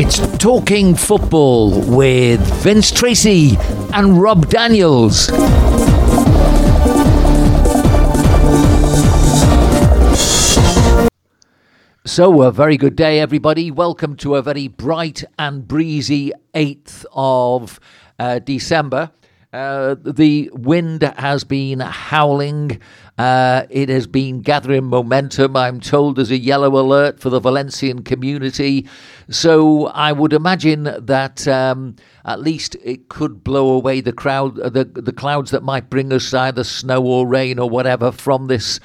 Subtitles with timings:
[0.00, 3.56] It's Talking Football with Vince Tracy
[3.92, 5.26] and Rob Daniels.
[12.06, 13.72] So, a very good day, everybody.
[13.72, 17.80] Welcome to a very bright and breezy 8th of
[18.20, 19.10] uh, December.
[19.50, 22.78] Uh, the wind has been howling.
[23.16, 25.56] Uh, it has been gathering momentum.
[25.56, 28.86] I'm told there's a yellow alert for the Valencian community.
[29.30, 31.96] So I would imagine that um,
[32.26, 36.12] at least it could blow away the crowd, uh, the, the clouds that might bring
[36.12, 38.80] us either snow or rain or whatever from this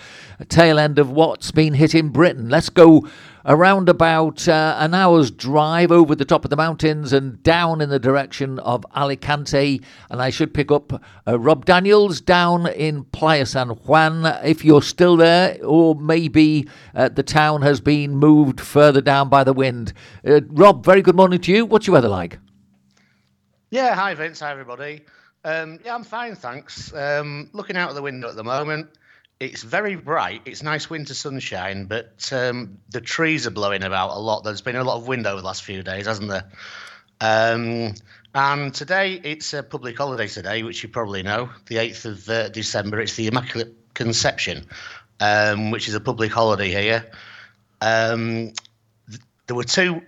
[0.47, 2.47] tail end of what's been hitting Britain.
[2.47, 3.05] Let's go
[3.45, 7.89] around about uh, an hour's drive over the top of the mountains and down in
[7.89, 9.81] the direction of Alicante.
[10.09, 14.81] And I should pick up uh, Rob Daniels down in Playa San Juan if you're
[14.81, 19.93] still there, or maybe uh, the town has been moved further down by the wind.
[20.25, 21.65] Uh, Rob, very good morning to you.
[21.65, 22.39] What's your weather like?
[23.71, 25.01] Yeah, hi Vince, hi everybody.
[25.45, 26.93] Um, yeah, I'm fine, thanks.
[26.93, 28.87] Um, looking out of the window at the moment,
[29.43, 30.41] it's very bright.
[30.45, 34.45] It's nice winter sunshine, but um, the trees are blowing about a lot.
[34.45, 36.49] There's been a lot of wind over the last few days, hasn't there?
[37.19, 37.93] Um,
[38.33, 42.49] and today it's a public holiday today, which you probably know, the 8th of uh,
[42.49, 43.01] December.
[43.01, 44.65] It's the Immaculate Conception,
[45.19, 47.11] um, which is a public holiday here.
[47.81, 48.53] Um,
[49.09, 50.03] th- there were two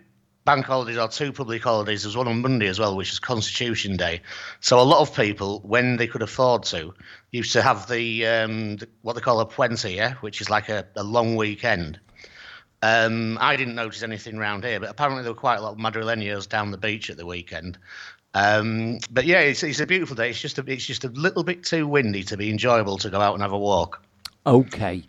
[0.45, 2.03] bank holidays are two public holidays.
[2.03, 4.21] There's one on Monday as well, which is Constitution Day.
[4.59, 6.93] So a lot of people, when they could afford to,
[7.31, 10.69] used to have the, um, the what they call a puente, yeah, which is like
[10.69, 11.99] a, a long weekend.
[12.83, 15.79] Um, I didn't notice anything around here, but apparently there were quite a lot of
[15.79, 17.79] Madrileños down the beach at the weekend.
[18.35, 20.29] Um, but yeah, it's, it's a beautiful day.
[20.29, 23.19] It's just a, it's just a little bit too windy to be enjoyable to go
[23.19, 24.03] out and have a walk.
[24.47, 25.01] Okay.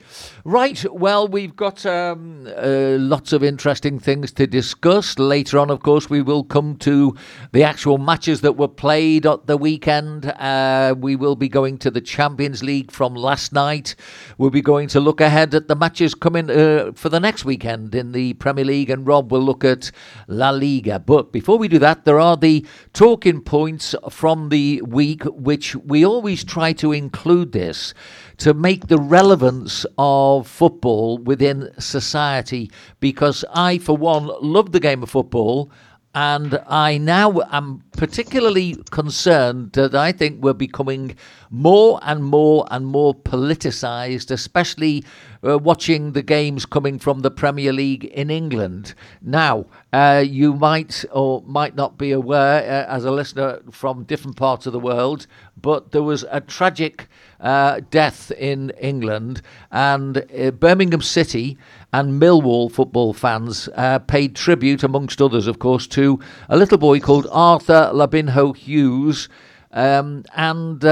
[0.45, 0.83] Right.
[0.91, 5.19] Well, we've got um, uh, lots of interesting things to discuss.
[5.19, 7.15] Later on, of course, we will come to
[7.53, 10.25] the actual matches that were played at the weekend.
[10.25, 13.95] Uh, we will be going to the Champions League from last night.
[14.39, 17.95] We'll be going to look ahead at the matches coming uh, for the next weekend
[17.95, 19.91] in the Premier League, and Rob will look at
[20.29, 20.99] La Liga.
[20.99, 22.65] But before we do that, there are the
[22.95, 27.93] talking points from the week, which we always try to include this
[28.39, 32.71] to make the relevance of football within society
[33.01, 35.71] because I, for one, love the game of football.
[36.15, 41.15] And I now am particularly concerned that I think we're becoming
[41.51, 45.05] more and more and more politicised, especially
[45.47, 48.95] uh, watching the games coming from the Premier League in England.
[49.23, 54.37] Now, uh, you might or might not be aware, uh, as a listener from different
[54.37, 55.27] parts of the world,
[55.61, 57.09] but there was a tragic
[57.41, 61.57] uh, death in England, and uh, Birmingham City
[61.93, 66.19] and Millwall football fans uh, paid tribute, amongst others, of course, to
[66.49, 69.29] a little boy called Arthur Labinjo-Hughes.
[69.73, 70.83] Um, and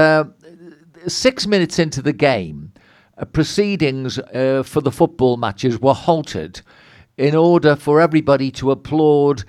[1.07, 2.71] six minutes into the game,
[3.31, 6.61] proceedings uh, for the football matches were halted
[7.17, 9.43] in order for everybody to applaud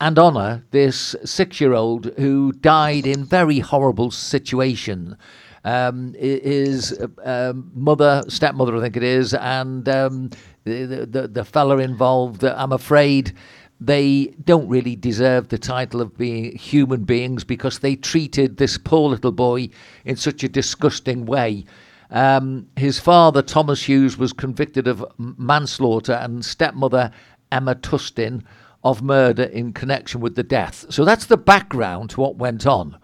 [0.00, 5.16] and honour this six-year-old who died in very horrible situation.
[5.64, 10.30] Um, his um, mother, stepmother, I think it is, and um,
[10.64, 12.44] the, the the fella involved.
[12.44, 13.32] I'm afraid
[13.80, 19.10] they don't really deserve the title of being human beings because they treated this poor
[19.10, 19.68] little boy
[20.04, 21.64] in such a disgusting way.
[22.10, 27.10] Um, his father, Thomas Hughes, was convicted of manslaughter, and stepmother,
[27.50, 28.42] Emma Tustin,
[28.84, 30.86] of murder in connection with the death.
[30.90, 32.98] So that's the background to what went on.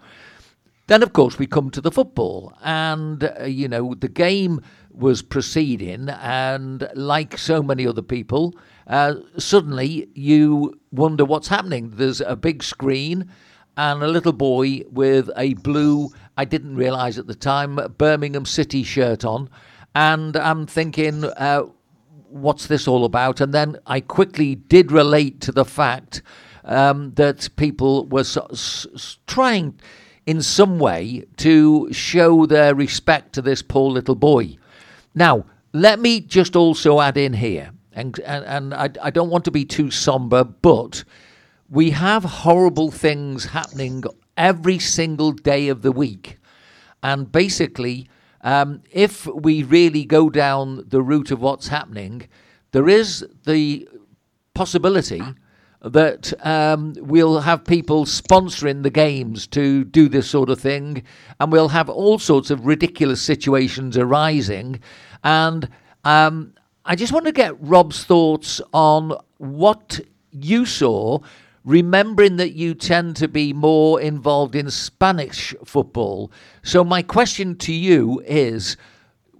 [0.87, 5.21] Then, of course, we come to the football, and uh, you know the game was
[5.21, 8.53] proceeding, and like so many other people,
[8.87, 11.91] uh, suddenly you wonder what's happening.
[11.95, 13.29] There's a big screen
[13.75, 18.83] and a little boy with a blue, I didn't realise at the time, Birmingham City
[18.83, 19.49] shirt on,
[19.95, 21.63] and I'm thinking, uh,
[22.29, 23.39] what's this all about?
[23.39, 26.23] And then I quickly did relate to the fact
[26.63, 28.25] um, that people were
[29.27, 29.79] trying
[30.25, 34.57] in some way to show their respect to this poor little boy.
[35.13, 39.45] Now, let me just also add in here, and, and, and I, I don't want
[39.45, 41.03] to be too somber, but
[41.69, 44.03] we have horrible things happening
[44.37, 46.37] every single day of the week.
[47.01, 48.09] And basically,
[48.41, 52.27] um, if we really go down the route of what's happening,
[52.71, 53.87] there is the
[54.53, 55.21] possibility
[55.81, 61.03] that um, we'll have people sponsoring the games to do this sort of thing,
[61.39, 64.79] and we'll have all sorts of ridiculous situations arising.
[65.23, 65.67] And
[66.05, 66.53] um,
[66.85, 69.99] I just want to get Rob's thoughts on what
[70.31, 71.19] you saw
[71.63, 76.31] remembering that you tend to be more involved in Spanish football.
[76.61, 78.77] So, my question to you is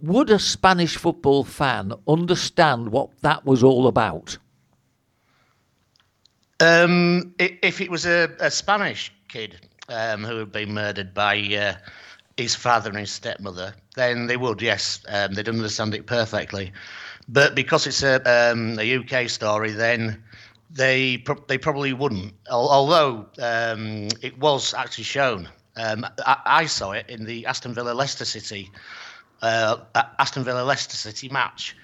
[0.01, 4.37] Would a Spanish football fan understand what that was all about?
[6.59, 9.59] Um, if it was a, a Spanish kid
[9.89, 11.75] um, who had been murdered by uh,
[12.37, 16.71] his father and his stepmother, then they would, yes, um, they'd understand it perfectly.
[17.27, 18.15] But because it's a,
[18.51, 20.23] um, a UK story, then
[20.73, 22.33] they they probably wouldn't.
[22.49, 25.47] Although um, it was actually shown,
[25.77, 28.71] um, I-, I, saw it in the Aston Villa Leicester City
[29.41, 29.77] uh,
[30.19, 31.75] Aston Villa Leicester City match.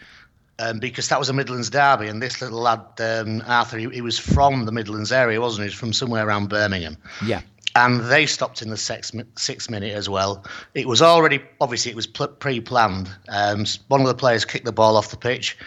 [0.62, 4.01] Um, because that was a Midlands derby, and this little lad um, Arthur, he, he,
[4.01, 5.63] was from the Midlands area, wasn't he?
[5.68, 6.97] He was from somewhere around Birmingham.
[7.25, 7.44] Yeah
[7.75, 10.44] and they stopped in the six, six minute as well.
[10.74, 13.10] It was already obviously it was pre-planned.
[13.30, 15.57] Um, one of the players kicked the ball off the pitch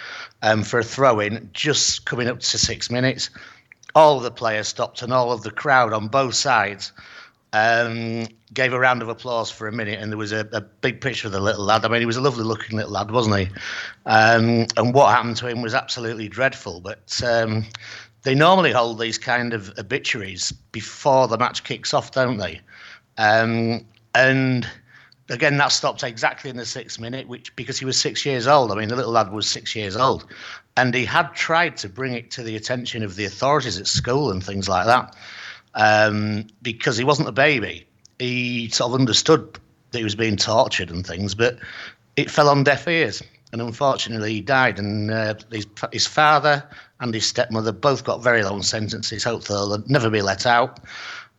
[0.43, 3.31] um, for a throw-in, just coming up to six minutes.
[3.95, 6.93] All of the players stopped, and all of the crowd on both sides
[7.53, 10.01] um, gave a round of applause for a minute.
[10.01, 11.85] And there was a, a, big picture of the little lad.
[11.85, 13.49] I mean, he was a lovely-looking little lad, wasn't he?
[14.07, 16.81] Um, and what happened to him was absolutely dreadful.
[16.81, 17.67] But um,
[18.23, 22.61] they normally hold these kind of obituaries before the match kicks off, don't they?
[23.19, 23.85] Um,
[24.15, 24.67] and
[25.29, 28.71] again, that stopped exactly in the sixth minute, which because he was six years old.
[28.71, 30.27] I mean, the little lad was six years old,
[30.77, 34.31] and he had tried to bring it to the attention of the authorities at school
[34.31, 35.17] and things like that,
[35.75, 37.87] um, because he wasn't a baby.
[38.19, 39.59] He sort of understood
[39.91, 41.59] that he was being tortured and things, but
[42.17, 43.23] it fell on deaf ears
[43.53, 44.79] and unfortunately he died.
[44.79, 46.65] And uh, his, his father
[47.01, 49.23] and his stepmother both got very long sentences.
[49.25, 50.81] Hopefully they'll never be let out.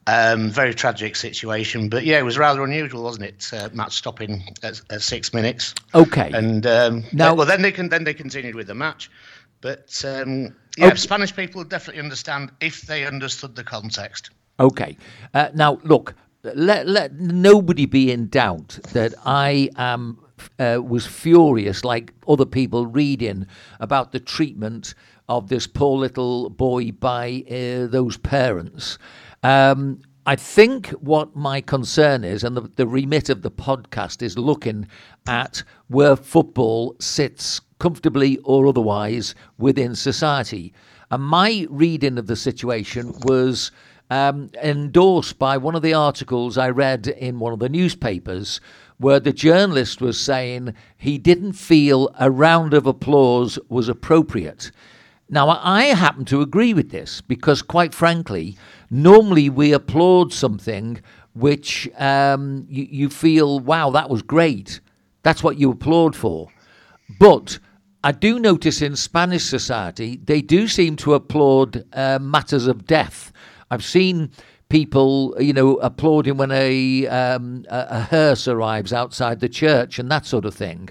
[0.06, 3.50] Um, very tragic situation, but yeah, it was rather unusual, wasn't it?
[3.54, 5.74] Uh, match stopping at, at, six minutes.
[5.96, 6.30] Okay.
[6.34, 9.10] And um, now, well, then they can then they continued with the match,
[9.62, 10.96] but um, yeah, okay.
[10.98, 14.32] Spanish people definitely understand if they understood the context.
[14.60, 14.98] Okay.
[15.34, 20.20] Uh, now, look, let let nobody be in doubt that I am
[20.60, 23.48] uh, was furious, like other people reading
[23.80, 24.94] about the treatment
[25.30, 28.98] of this poor little boy by uh, those parents.
[29.42, 34.38] Um, I think what my concern is, and the, the remit of the podcast is
[34.38, 34.88] looking
[35.28, 40.74] at where football sits comfortably or otherwise within society.
[41.12, 43.72] And my reading of the situation was
[44.10, 48.62] um, endorsed by one of the articles I read in one of the newspapers
[48.98, 54.72] where the journalist was saying he didn't feel a round of applause was appropriate.
[55.30, 58.58] Now, I happen to agree with this because, quite frankly,
[58.90, 61.02] normally we applaud something
[61.34, 64.80] which um, you, you feel, wow, that was great.
[65.24, 66.50] That's what you applaud for.
[67.20, 67.58] But
[68.04, 73.32] I do notice in Spanish society, they do seem to applaud uh, matters of death.
[73.74, 74.30] I've seen
[74.70, 80.28] people, you know, applauding when a, um, a, hearse arrives outside the church and that
[80.28, 80.90] sort of thing.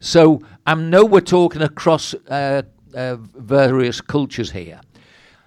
[0.00, 2.62] So I know we're talking across uh,
[2.94, 4.80] uh, various cultures here.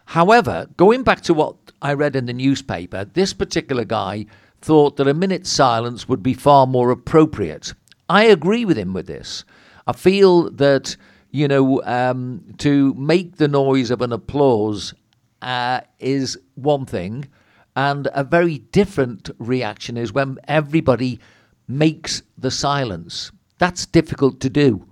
[0.06, 4.26] However, going back to what I read in the newspaper, this particular guy
[4.62, 7.74] thought that a minute's silence would be far more appropriate.
[8.08, 9.44] I agree with him with this.
[9.86, 10.96] I feel that,
[11.32, 14.94] you know, um, to make the noise of an applause
[15.42, 17.28] uh, is one thing,
[17.76, 21.20] and a very different reaction is when everybody
[21.68, 23.32] makes the silence.
[23.58, 24.86] That's difficult to do.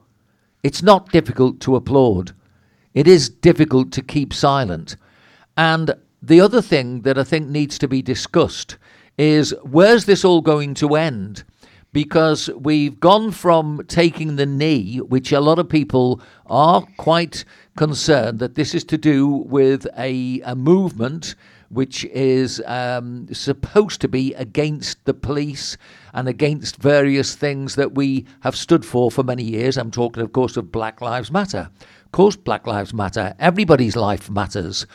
[0.63, 2.33] It's not difficult to applaud.
[2.93, 4.95] It is difficult to keep silent.
[5.55, 8.77] And the other thing that I think needs to be discussed
[9.17, 11.43] is where's this all going to end?
[11.93, 17.43] Because we've gone from taking the knee, which a lot of people are quite
[17.75, 21.35] concerned that this is to do with a, a movement
[21.69, 25.77] which is um, supposed to be against the police
[26.13, 29.77] and against various things that we have stood for for many years.
[29.77, 31.69] I'm talking, of course, of Black Lives Matter.
[32.05, 33.35] Of course, Black Lives Matter.
[33.39, 34.85] Everybody's life matters.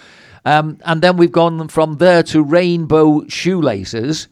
[0.44, 4.28] Um, and then we've gone from there to rainbow shoelaces.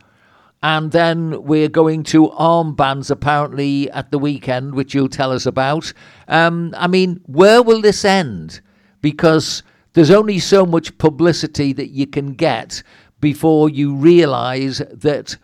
[0.63, 5.93] And then we're going to armbands apparently at the weekend, which you'll tell us about.
[6.29, 8.61] Um, I mean, where will this end?
[9.01, 9.63] Because
[9.95, 12.83] there's only so much publicity that you can get
[13.21, 15.37] before you realize that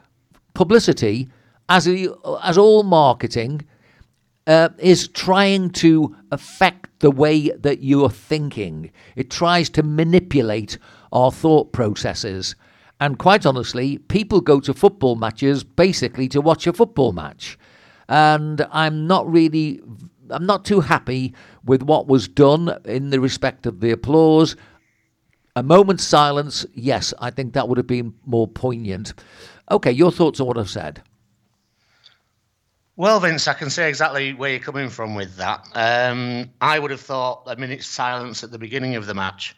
[0.54, 1.28] publicity,
[1.68, 2.08] as, a,
[2.42, 3.62] as all marketing,
[4.46, 8.90] uh, is trying to affect the way that you're thinking.
[9.16, 10.78] It tries to manipulate
[11.12, 12.54] our thought processes.
[12.98, 17.58] And quite honestly, people go to football matches basically to watch a football match.
[18.08, 19.80] And I'm not really
[20.30, 21.34] I'm not too happy
[21.64, 24.56] with what was done in the respect of the applause.
[25.54, 29.14] a moment's silence, yes, I think that would have been more poignant.
[29.70, 31.02] Okay, your thoughts on what I've said?
[32.96, 35.66] Well, Vince, I can see exactly where you're coming from with that.
[35.74, 39.54] Um, I would have thought a minute's silence at the beginning of the match,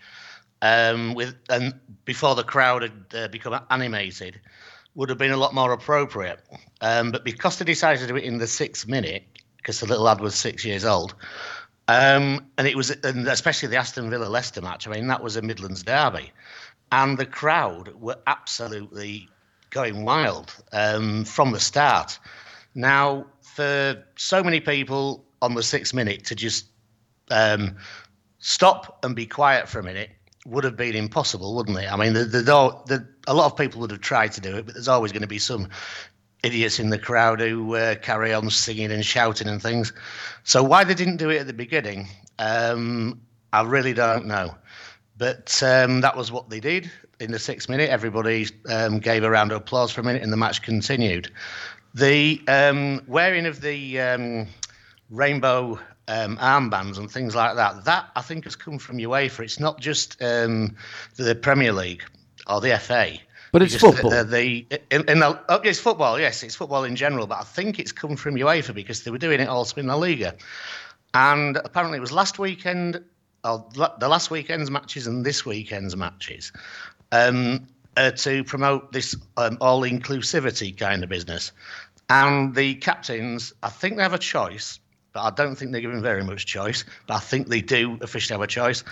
[0.63, 1.75] um, with and
[2.05, 4.41] before the crowd had uh, become animated,
[4.95, 6.41] would have been a lot more appropriate.
[6.81, 9.25] Um, but because they decided to do it in the sixth minute,
[9.57, 11.15] because the little lad was six years old,
[11.87, 14.87] um, and it was, and especially the Aston Villa Leicester match.
[14.87, 16.33] I mean, that was a Midlands derby,
[16.93, 19.29] and the crowd were absolutely
[19.71, 22.19] going wild um, from the start.
[22.75, 26.67] Now, for so many people on the sixth minute to just
[27.31, 27.77] um,
[28.39, 30.11] stop and be quiet for a minute
[30.47, 31.93] would have been impossible, wouldn't it?
[31.93, 34.67] I mean, the, the, the, a lot of people would have tried to do it,
[34.67, 35.69] but there's always going to be some
[36.43, 39.93] idiots in the crowd who uh, carry on singing and shouting and things.
[40.45, 43.21] So why they didn't do it at the beginning, um,
[43.53, 44.55] I really don't know.
[45.17, 47.91] But um, that was what they did in the sixth minute.
[47.91, 51.33] Everybody um, gave a round of applause for a minute, and the match continued.
[51.95, 54.47] The um, wearing of the um,
[55.11, 59.41] rainbow um, armbands and things like that, that I think has come from UEFA.
[59.41, 60.75] It's not just um,
[61.17, 62.03] the Premier League
[62.49, 63.19] or the FA.
[63.53, 64.11] But it's football.
[64.11, 67.27] The, the, in, in the, oh, it's football, yes, it's football in general.
[67.27, 69.95] But I think it's come from UEFA because they were doing it also in La
[69.95, 70.35] Liga.
[71.15, 73.03] And apparently it was last weekend,
[73.45, 76.53] or the last weekend's matches and this weekend's matches.
[77.13, 81.51] Um, uh, to promote this um, all inclusivity kind of business.
[82.11, 84.79] And the captains, I think they have a choice,
[85.13, 86.85] but I don't think they're given very much choice.
[87.07, 88.85] But I think they do officially have a choice.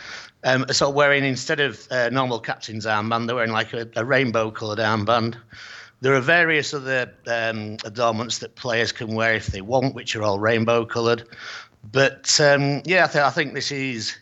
[0.45, 4.51] Um, so wearing instead of uh, normal captain's armband, they're wearing like a, a rainbow
[4.51, 5.37] coloured armband.
[6.01, 10.23] There are various other um, adornments that players can wear if they want, which are
[10.23, 11.25] all rainbow coloured.
[11.91, 14.17] But um, yeah, I, th- I think this is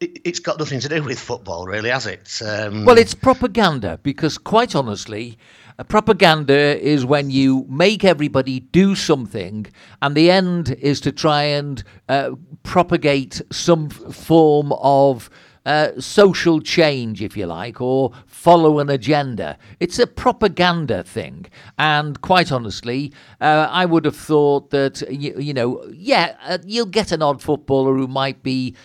[0.00, 2.40] it, has got nothing to do with football, really, has it?
[2.44, 5.38] Um, well, it's propaganda because, quite honestly,
[5.84, 9.66] propaganda is when you make everybody do something,
[10.02, 12.30] and the end is to try and uh,
[12.62, 15.30] propagate some form of.
[15.66, 19.58] Uh, social change, if you like, or follow an agenda.
[19.80, 21.44] It's a propaganda thing.
[21.76, 26.86] And quite honestly, uh, I would have thought that, you, you know, yeah, uh, you'll
[26.86, 28.76] get an odd footballer who might be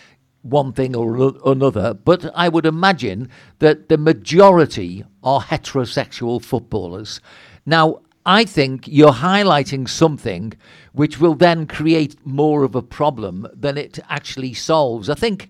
[0.44, 7.20] one thing or another, but I would imagine that the majority are heterosexual footballers.
[7.64, 10.52] Now, I think you're highlighting something
[10.92, 15.08] which will then create more of a problem than it actually solves.
[15.08, 15.48] I think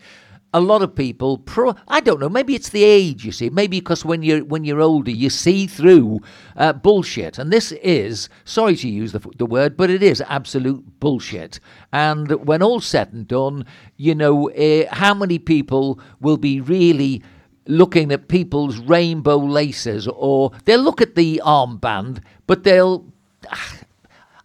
[0.55, 3.51] a lot of people pro I don't know maybe it's the age you see.
[3.51, 6.21] Maybe because when you're when you're older you see through
[6.57, 7.39] uh, bullshit.
[7.39, 11.59] And this is sorry to use the, the word but it is absolute bullshit.
[11.93, 17.23] And when all's said and done you know uh, how many people will be really
[17.67, 23.05] looking at people's rainbow laces or they'll look at the armband but they'll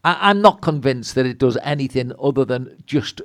[0.04, 3.22] I, I'm not convinced that it does anything other than just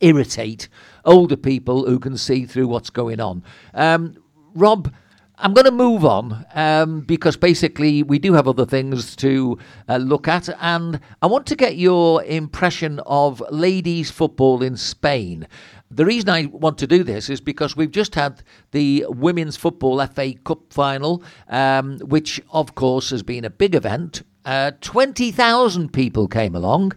[0.00, 0.68] irritate
[1.08, 3.42] older people who can see through what's going on.
[3.74, 4.14] Um,
[4.54, 4.92] Rob,
[5.38, 9.56] I'm going to move on um, because basically we do have other things to
[9.88, 15.46] uh, look at, and I want to get your impression of ladies' football in Spain.
[15.90, 20.04] The reason I want to do this is because we've just had the Women's Football
[20.08, 24.22] FA Cup final, um, which of course has been a big event.
[24.44, 26.92] Uh, 20,000 people came along.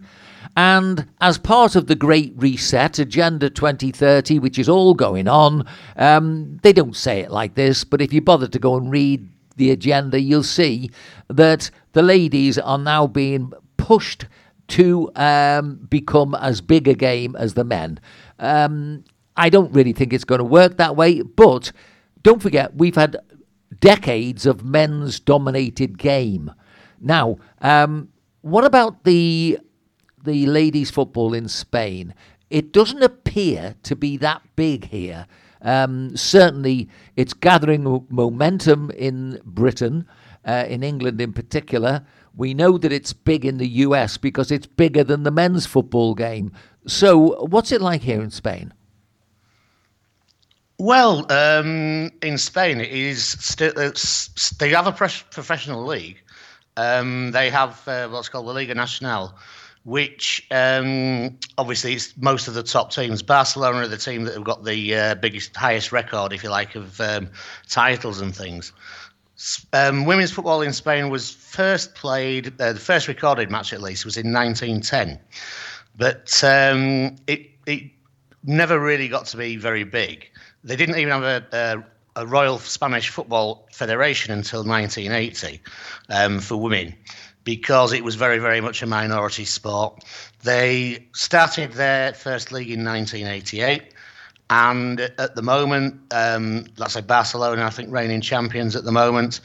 [0.56, 5.66] And as part of the Great Reset, Agenda 2030, which is all going on,
[5.96, 9.26] um, they don't say it like this, but if you bother to go and read
[9.56, 10.90] the agenda, you'll see
[11.28, 14.26] that the ladies are now being pushed
[14.68, 17.98] to um, become as big a game as the men.
[18.38, 19.04] Um,
[19.36, 21.72] I don't really think it's going to work that way, but
[22.22, 23.16] don't forget, we've had
[23.80, 26.52] decades of men's dominated game.
[27.00, 28.08] Now, um,
[28.42, 29.58] what about the
[30.24, 32.14] the ladies' football in Spain,
[32.50, 35.26] it doesn't appear to be that big here.
[35.62, 40.06] Um, certainly, it's gathering momentum in Britain,
[40.44, 42.04] uh, in England in particular.
[42.34, 46.14] We know that it's big in the US because it's bigger than the men's football
[46.14, 46.52] game.
[46.86, 48.72] So, what's it like here in Spain?
[50.78, 53.72] Well, um, in Spain, it is still
[54.58, 56.20] they have a professional league.
[56.76, 59.32] Um, they have uh, what's called the Liga Nacional,
[59.84, 63.22] which um, obviously it's most of the top teams.
[63.22, 66.74] Barcelona are the team that have got the uh, biggest, highest record, if you like,
[66.74, 67.28] of um,
[67.68, 68.72] titles and things.
[69.72, 74.04] Um, women's football in Spain was first played, uh, the first recorded match at least
[74.04, 75.18] was in 1910,
[75.96, 77.90] but um, it it
[78.44, 80.30] never really got to be very big.
[80.62, 81.84] They didn't even have a, a
[82.14, 85.60] a Royal Spanish Football Federation until 1980
[86.10, 86.94] um, for women
[87.44, 90.04] because it was very, very much a minority sport.
[90.42, 93.94] They started their first league in 1988.
[94.50, 99.40] And at the moment, um, let's say Barcelona, I think reigning champions at the moment,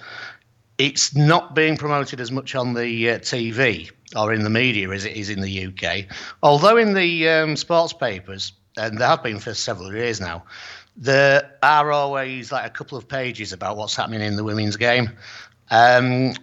[0.77, 5.05] it's not being promoted as much on the uh, TV or in the media as
[5.05, 6.05] it is in the UK.
[6.43, 10.43] Although in the um, sports papers, and there have been for several years now,
[10.95, 15.09] there are always like a couple of pages about what's happening in the women's game.
[15.69, 16.33] Um,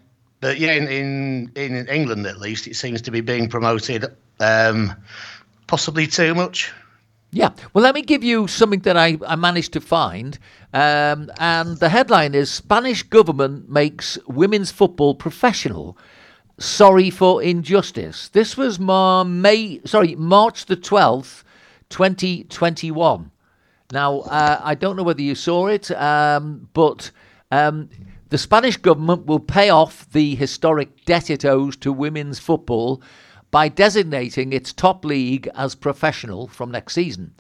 [0.44, 4.04] but yeah, in, in, in England at least, it seems to be being promoted
[4.40, 4.94] um,
[5.66, 6.70] possibly too much.
[7.30, 7.48] Yeah.
[7.72, 10.38] Well, let me give you something that I, I managed to find.
[10.74, 15.96] Um, and the headline is Spanish government makes women's football professional.
[16.58, 18.28] Sorry for injustice.
[18.28, 21.42] This was Mar- May, sorry, March the 12th,
[21.88, 23.30] 2021.
[23.92, 27.12] Now, uh, I don't know whether you saw it, um, but
[27.50, 27.88] um,
[28.34, 33.00] the Spanish government will pay off the historic debt it owes to women's football
[33.52, 37.32] by designating its top league as professional from next season.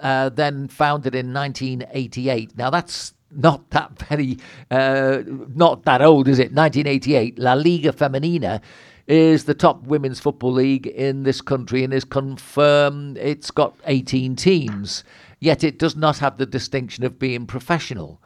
[0.00, 2.56] Uh, then founded in 1988.
[2.56, 4.38] Now that's not that very,
[4.70, 5.22] uh,
[5.52, 6.54] not that old, is it?
[6.54, 7.36] 1988.
[7.36, 8.60] La Liga Femenina
[9.08, 14.36] is the top women's football league in this country and is confirmed it's got 18
[14.36, 15.02] teams.
[15.40, 18.20] Yet it does not have the distinction of being professional.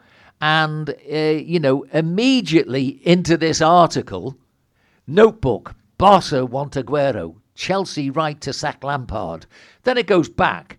[0.45, 4.37] And, uh, you know, immediately into this article,
[5.07, 7.37] notebook Barca want Aguero.
[7.55, 9.47] Chelsea right to sack Lampard.
[9.85, 10.77] Then it goes back.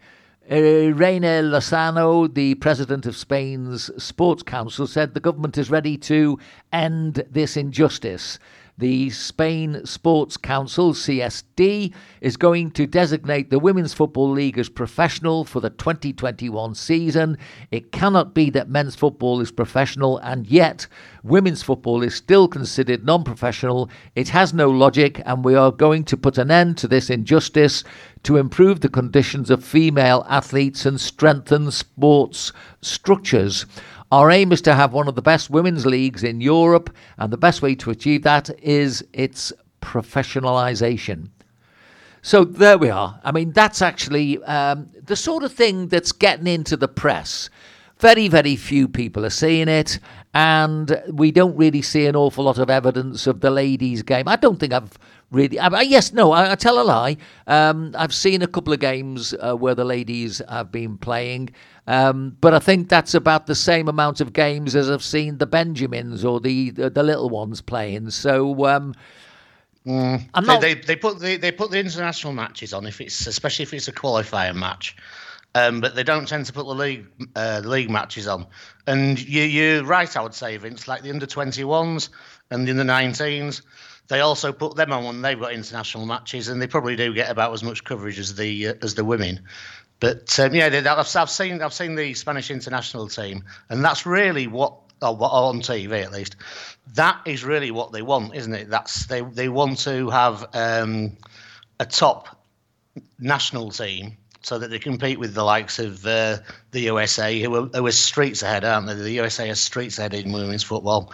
[0.52, 6.38] Uh, Irene Lozano, the president of Spain's Sports Council, said the government is ready to
[6.72, 8.38] end this injustice.
[8.78, 15.46] The Spain Sports Council, CSD, is going to designate the Women's Football League as professional
[15.46, 17.38] for the 2021 season.
[17.72, 20.88] It cannot be that men's football is professional and yet
[21.24, 23.90] women's football is still considered non professional.
[24.14, 27.86] It has no logic, and we are going to put an end to this injustice
[28.24, 33.66] to improve the conditions of female athletes and strengthen sports structures.
[34.12, 37.38] Our aim is to have one of the best women's leagues in Europe, and the
[37.38, 41.30] best way to achieve that is its professionalisation.
[42.22, 43.20] So there we are.
[43.24, 47.50] I mean, that's actually um, the sort of thing that's getting into the press.
[48.00, 50.00] Very, very few people are seeing it,
[50.34, 54.28] and we don't really see an awful lot of evidence of the ladies' game.
[54.28, 54.98] I don't think I've
[55.32, 55.60] really.
[55.60, 57.18] I, yes, no, I, I, tell a lie.
[57.48, 61.52] Um, I've seen a couple of games uh, where the ladies have been playing,
[61.88, 65.46] um, but I think that's about the same amount of games as I've seen the
[65.46, 68.10] Benjamins or the the, the little ones playing.
[68.10, 68.66] So.
[68.66, 68.96] Um,
[69.86, 70.22] mm.
[70.42, 70.62] not...
[70.62, 73.74] they, they, they put the they put the international matches on if it's especially if
[73.74, 74.96] it's a qualifier match,
[75.54, 78.48] um, but they don't tend to put the league uh, league matches on.
[78.88, 82.10] And you you're right, I would say, Vince, like the under twenty ones
[82.52, 83.62] and the under nineteens.
[84.08, 87.32] They also put them on when they've got international matches, and they probably do get
[87.32, 89.42] about as much coverage as the uh, as the women.
[90.00, 94.48] But um, yeah, I've, I've seen I've seen the Spanish international team, and that's really
[94.48, 96.36] what on TV at least.
[96.94, 98.70] That is really what they want, isn't it?
[98.70, 101.18] That's they they want to have um,
[101.80, 102.44] a top
[103.20, 106.38] national team so that they compete with the likes of uh,
[106.70, 108.94] the USA, who are, who are streets ahead, aren't they?
[108.94, 111.12] The USA are streets ahead in women's football,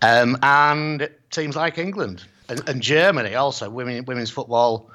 [0.00, 3.68] um, and teams like England and, and Germany also.
[3.68, 4.90] Women women's football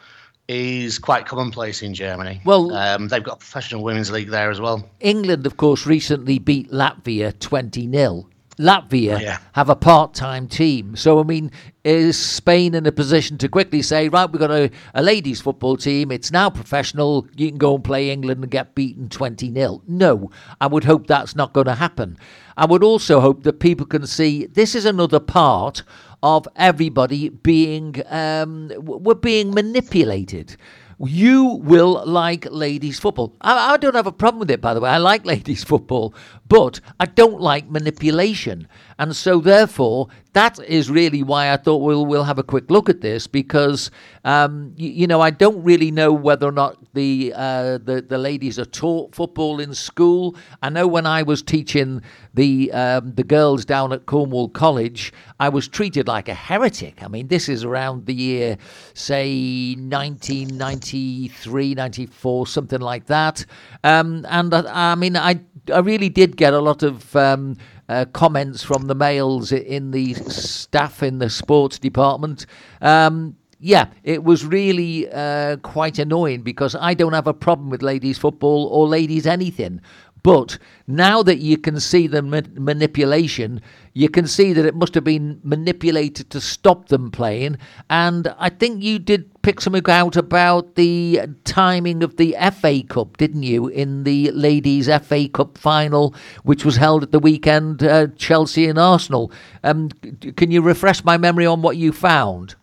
[0.50, 2.42] is quite commonplace in Germany.
[2.44, 4.90] Well, um, they've got a professional women's league there as well.
[5.00, 8.28] England, of course, recently beat Latvia 20 0.
[8.60, 9.38] Latvia yeah.
[9.54, 10.96] have a part time team.
[10.96, 11.52] So, I mean,
[11.86, 15.78] is Spain in a position to quickly say, right, we've got a, a ladies' football
[15.78, 19.82] team, it's now professional, you can go and play England and get beaten 20 0?
[19.88, 22.18] No, I would hope that's not going to happen.
[22.58, 25.84] I would also hope that people can see this is another part
[26.22, 30.58] of everybody being um, we're being manipulated.
[31.02, 33.34] You will like ladies' football.
[33.40, 34.90] I, I, don't have a problem with it, by the way.
[34.90, 36.14] I like ladies' football,
[36.50, 38.68] but I don't like manipulation.
[38.98, 42.90] And so, therefore, that is really why I thought we'll, we'll have a quick look
[42.90, 43.92] at this because,
[44.26, 48.18] um, you, you, know, I don't really know whether or not the, uh, the, the
[48.18, 50.36] ladies are taught football in school.
[50.62, 52.02] I know when I was teaching
[52.34, 57.02] the, um, the girls down at Cornwall College, I was treated like a heretic.
[57.02, 58.58] I mean, this is around the year,
[58.96, 63.46] say, 1993, 94, something like that.
[63.84, 65.40] Um, and I, I mean, I,
[65.74, 67.58] I really did get a lot of um,
[67.90, 72.46] uh, comments from the males in the staff in the sports department.
[72.82, 77.84] Um, yeah, it was really uh, quite annoying because I don't have a problem with
[77.84, 79.82] ladies football or ladies anything,
[80.24, 83.62] But now that you can see the ma- manipulation,
[83.94, 87.58] you can see that it must have been manipulated to stop them playing.
[87.90, 93.18] And I think you did pick something out about the timing of the FA Cup,
[93.18, 98.08] didn't you, in the Ladies FA Cup final, which was held at the weekend, uh,
[98.18, 99.32] Chelsea and Arsenal.
[99.64, 99.90] Um,
[100.36, 102.56] can you refresh my memory on what you found?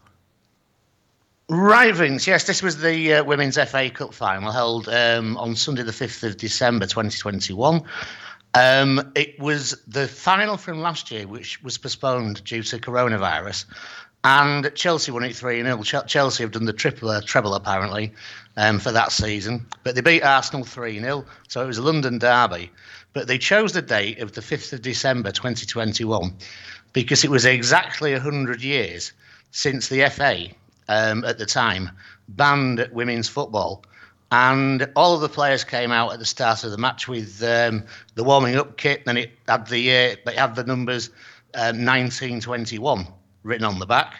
[1.48, 2.26] Vince.
[2.26, 6.24] Yes, this was the uh, Women's FA Cup final held um, on Sunday, the 5th
[6.24, 7.82] of December 2021.
[8.54, 13.64] Um, it was the final from last year, which was postponed due to coronavirus.
[14.24, 15.82] And Chelsea won it 3 0.
[15.82, 18.12] Chelsea have done the triple, uh, treble, apparently,
[18.56, 19.66] um, for that season.
[19.85, 21.24] But they beat Arsenal 3 0.
[21.46, 22.72] So it was a London derby.
[23.12, 26.37] But they chose the date of the 5th of December 2021
[26.92, 29.12] because it was exactly 100 years
[29.52, 30.48] since the FA
[30.88, 31.90] um, at the time
[32.29, 33.85] banned women's football.
[34.33, 37.85] And all of the players came out at the start of the match with um,
[38.16, 41.11] the warming up kit, and it had the uh, it had the numbers
[41.55, 43.07] um, 1921
[43.44, 44.14] written on the back.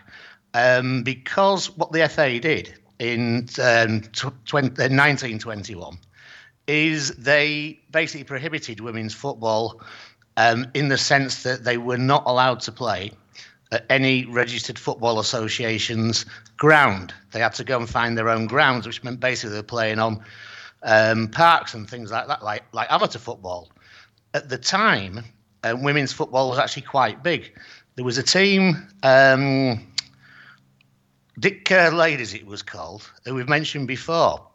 [0.55, 5.97] Um, because what the FA did in um, 20, 1921 uh,
[6.67, 9.83] is they basically prohibited women's football
[10.37, 13.11] um, in the sense that they were not allowed to play
[13.73, 16.25] at any registered football association's
[16.57, 17.13] ground.
[17.33, 20.25] They had to go and find their own grounds, which meant basically they're playing on
[20.83, 23.71] um, parks and things like that, like like amateur football.
[24.35, 25.25] At the time,
[25.63, 27.59] uh, women's football was actually quite big.
[27.97, 29.93] There was a team, um,
[31.39, 34.47] Dick Kerr Ladies, it was called, who we've mentioned before.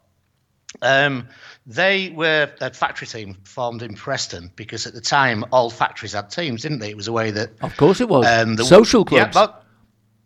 [0.80, 1.28] Um,
[1.66, 6.30] they were a factory team formed in Preston because at the time all factories had
[6.30, 6.90] teams, didn't they?
[6.90, 7.50] It was a way that.
[7.60, 8.26] Of course it was.
[8.26, 9.36] Um, the, social clubs.
[9.36, 9.48] Yeah,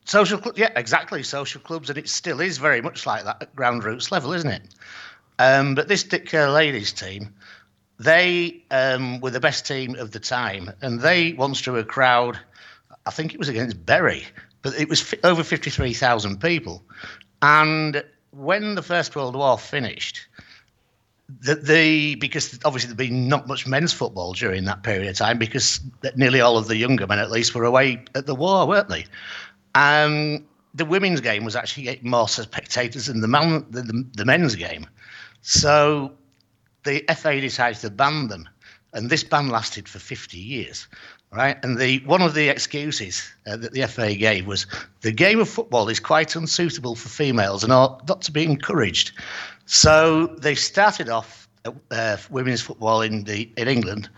[0.06, 0.58] social clubs.
[0.58, 1.22] Yeah, exactly.
[1.22, 4.50] Social clubs, and it still is very much like that at ground roots level, isn't
[4.50, 4.62] it?
[5.38, 7.34] Um, but this Dick Kerr ladies team,
[7.98, 12.38] they um, were the best team of the time, and they once drew a crowd.
[13.04, 14.24] I think it was against Bury,
[14.62, 16.82] but it was f- over fifty-three thousand people.
[17.42, 20.26] And when the First World War finished,
[21.28, 25.38] the, the because obviously there'd been not much men's football during that period of time
[25.38, 25.80] because
[26.14, 29.06] nearly all of the younger men at least were away at the war, weren't they?
[29.74, 34.24] Um, the women's game was actually getting more spectators than the man the, the, the
[34.24, 34.86] men's game,
[35.42, 36.12] so
[36.84, 38.48] the FA decided to ban them,
[38.92, 40.86] and this ban lasted for 50 years.
[41.32, 44.64] Right, and the one of the excuses uh, that the FA gave was
[45.00, 49.10] the game of football is quite unsuitable for females and ought not to be encouraged.
[49.66, 51.48] So they started off
[51.90, 54.08] uh, women's football in the in England.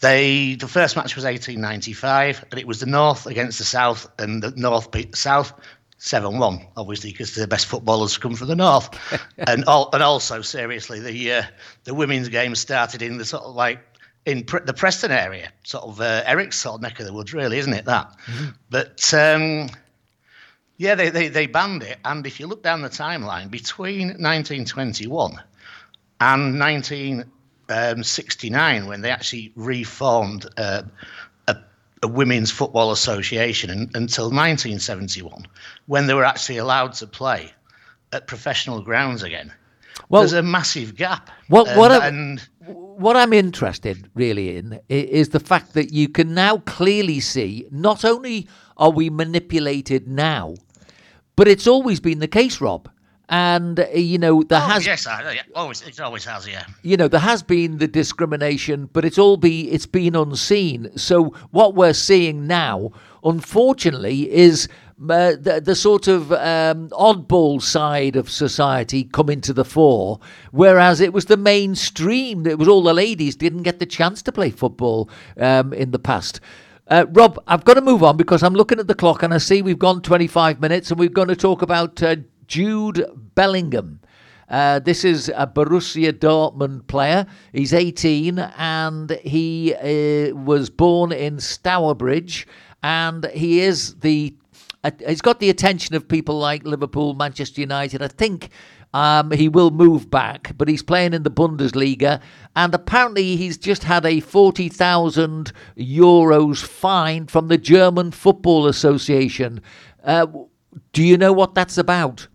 [0.00, 4.42] They the first match was 1895, and it was the North against the South, and
[4.42, 5.52] the North beat the South.
[6.00, 8.90] 7-1, obviously, because the best footballers come from the north,
[9.38, 11.42] and all, and also seriously, the uh,
[11.84, 13.78] the women's game started in the sort of like
[14.26, 17.32] in Pre- the Preston area, sort of uh, Eric's sort of neck of the woods,
[17.32, 17.84] really, isn't it?
[17.84, 18.48] That, mm-hmm.
[18.68, 19.68] but um,
[20.82, 21.98] yeah, they, they, they banned it.
[22.04, 25.40] And if you look down the timeline, between 1921
[26.20, 30.82] and 1969, when they actually reformed uh,
[31.46, 31.56] a,
[32.02, 35.46] a, women's football association, and, until 1971,
[35.86, 37.52] when they were actually allowed to play
[38.12, 39.52] at professional grounds again.
[40.08, 41.30] Well, there's a massive gap.
[41.46, 46.58] What, what, and, what I'm interested really in is the fact that you can now
[46.58, 50.56] clearly see not only are we manipulated now,
[51.36, 52.88] but it's always been the case, Rob.
[53.28, 56.66] And uh, you know there oh, has yes, uh, yeah, always it always has, yeah.
[56.82, 60.90] You know there has been the discrimination, but it's all be it's been unseen.
[60.98, 62.92] So what we're seeing now,
[63.24, 64.68] unfortunately, is
[65.08, 71.00] uh, the, the, sort of um, oddball side of society come into the fore, whereas
[71.00, 72.46] it was the mainstream.
[72.46, 75.98] It was all the ladies didn't get the chance to play football um, in the
[75.98, 76.40] past.
[76.88, 79.38] Uh, Rob, I've got to move on because I'm looking at the clock and I
[79.38, 82.16] see we've gone 25 minutes and we're going to talk about uh,
[82.48, 84.00] Jude Bellingham.
[84.48, 87.26] Uh, this is a Borussia Dortmund player.
[87.52, 92.46] He's 18 and he uh, was born in Stourbridge
[92.82, 94.36] and he is the.
[95.06, 98.02] He's got the attention of people like Liverpool, Manchester United.
[98.02, 98.48] I think
[98.92, 102.20] um, he will move back, but he's playing in the Bundesliga,
[102.56, 109.60] and apparently he's just had a forty thousand euros fine from the German Football Association.
[110.02, 110.26] Uh,
[110.92, 112.26] do you know what that's about?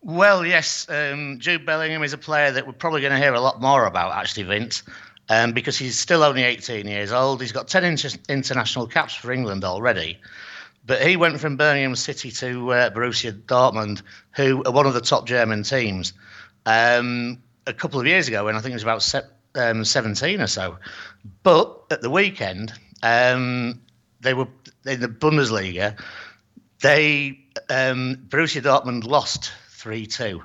[0.00, 3.40] Well, yes, um, Jude Bellingham is a player that we're probably going to hear a
[3.40, 4.82] lot more about, actually, Vince,
[5.28, 7.40] um, because he's still only 18 years old.
[7.40, 10.18] He's got 10 inter- international caps for England already.
[10.88, 14.00] But he went from Birmingham City to uh, Borussia Dortmund,
[14.34, 16.14] who are one of the top German teams.
[16.64, 20.40] Um, a couple of years ago, when I think it was about se- um, 17
[20.40, 20.78] or so.
[21.42, 22.72] But at the weekend,
[23.02, 23.82] um,
[24.20, 24.48] they were
[24.86, 26.00] in the Bundesliga.
[26.80, 30.42] They um, Borussia Dortmund lost three two,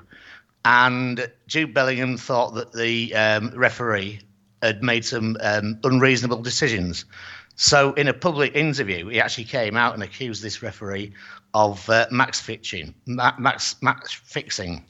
[0.62, 4.20] and Jude Bellingham thought that the um, referee
[4.62, 7.06] had made some um, unreasonable decisions.
[7.56, 11.12] So, in a public interview, he actually came out and accused this referee
[11.52, 14.84] of uh, max fixing, max max fixing,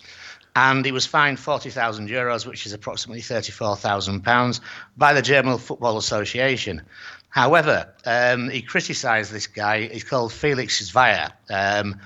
[0.56, 4.62] and he was fined forty thousand euros, which is approximately thirty-four thousand pounds,
[4.96, 6.80] by the German Football Association.
[7.28, 9.88] However, um, he criticised this guy.
[9.88, 12.00] He's called Felix Zwayer, um,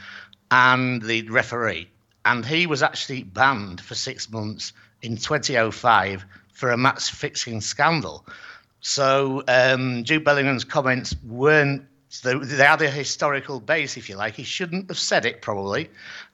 [0.50, 1.88] and the referee,
[2.24, 8.26] and he was actually banned for six months in 2005 for a match fixing scandal.
[8.80, 11.84] So um, Jude Bellingham's comments weren't.
[12.22, 14.34] They had a historical base, if you like.
[14.34, 15.90] He shouldn't have said it, probably.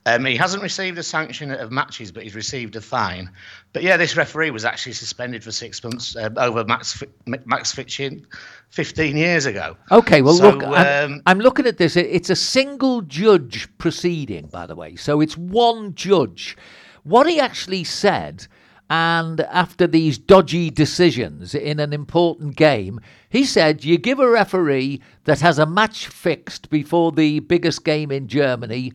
[0.07, 3.28] Um, he hasn't received a sanction of matches, but he's received a fine.
[3.72, 8.24] But yeah, this referee was actually suspended for six months uh, over max max fixing
[8.68, 9.76] 15 years ago.
[9.90, 11.96] Okay, well, so, look, I'm, um, I'm, looking at this.
[11.96, 14.94] It's a single judge proceeding, by the way.
[14.94, 16.57] So it's one judge.
[17.02, 18.46] What he actually said
[18.90, 25.01] and after these dodgy decisions in an important game, he said, You give a referee
[25.25, 28.92] that has a match fixed before the biggest game in Germany,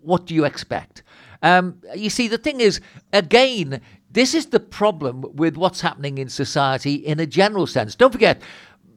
[0.00, 1.02] what do you expect?
[1.42, 2.80] Um, you see, the thing is,
[3.12, 7.94] again, this is the problem with what's happening in society in a general sense.
[7.94, 8.42] Don't forget,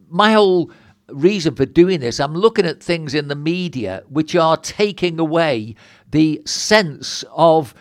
[0.09, 0.71] my whole
[1.07, 5.75] reason for doing this, I'm looking at things in the media which are taking away
[6.11, 7.73] the sense of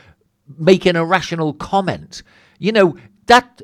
[0.59, 2.23] making a rational comment.
[2.59, 3.63] You know, that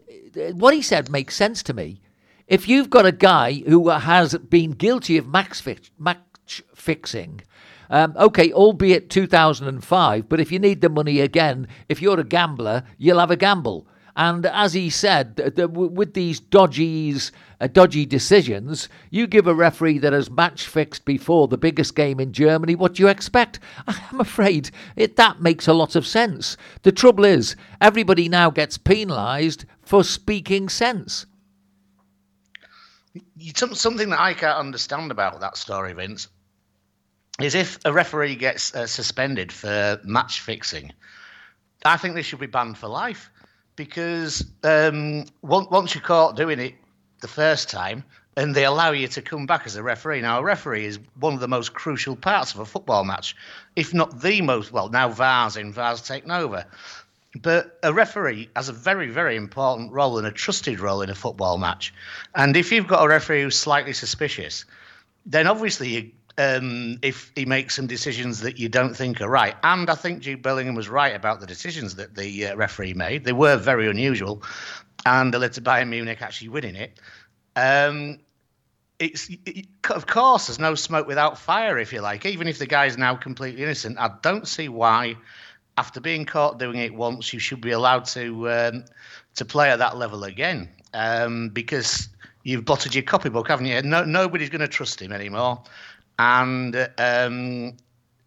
[0.53, 2.01] what he said makes sense to me.
[2.47, 7.43] If you've got a guy who has been guilty of match, fix, match fixing,
[7.91, 12.85] um, okay, albeit 2005, but if you need the money again, if you're a gambler,
[12.99, 13.87] you'll have a gamble.
[14.17, 20.13] And as he said, with these dodgies, uh, dodgy decisions, you give a referee that
[20.13, 23.61] has match fixed before the biggest game in Germany, what do you expect?
[23.87, 26.57] I'm afraid it, that makes a lot of sense.
[26.83, 31.27] The trouble is, everybody now gets penalised for speaking sense.
[33.39, 36.29] Something that I can't understand about that story, Vince,
[37.41, 40.93] is if a referee gets uh, suspended for match fixing,
[41.85, 43.31] I think they should be banned for life
[43.77, 46.75] because um, once you're caught doing it
[47.21, 48.05] the first time,
[48.37, 50.21] and they allow you to come back as a referee.
[50.21, 53.37] Now, a referee is one of the most crucial parts of a football match,
[53.77, 54.73] if not the most.
[54.73, 56.65] Well, now VAR's in, VAR's taken over.
[57.43, 61.15] But a referee has a very, very important role and a trusted role in a
[61.15, 61.93] football match.
[62.35, 64.65] And if you've got a referee who's slightly suspicious,
[65.27, 69.55] then obviously you um, if he makes some decisions that you don't think are right.
[69.63, 73.25] And I think Jude Bellingham was right about the decisions that the uh, referee made.
[73.25, 74.43] They were very unusual,
[75.07, 76.99] and they led to Bayern Munich actually winning it.
[77.57, 78.19] Um,
[78.99, 82.27] it's it, of course there's no smoke without fire, if you like.
[82.27, 85.17] Even if the guy's now completely innocent, I don't see why,
[85.79, 88.85] after being caught doing it once, you should be allowed to um,
[89.35, 90.69] to play at that level again.
[90.93, 92.09] Um, because
[92.43, 93.81] you've blotted your copybook, haven't you?
[93.83, 95.63] No, nobody's going to trust him anymore
[96.21, 97.77] and um,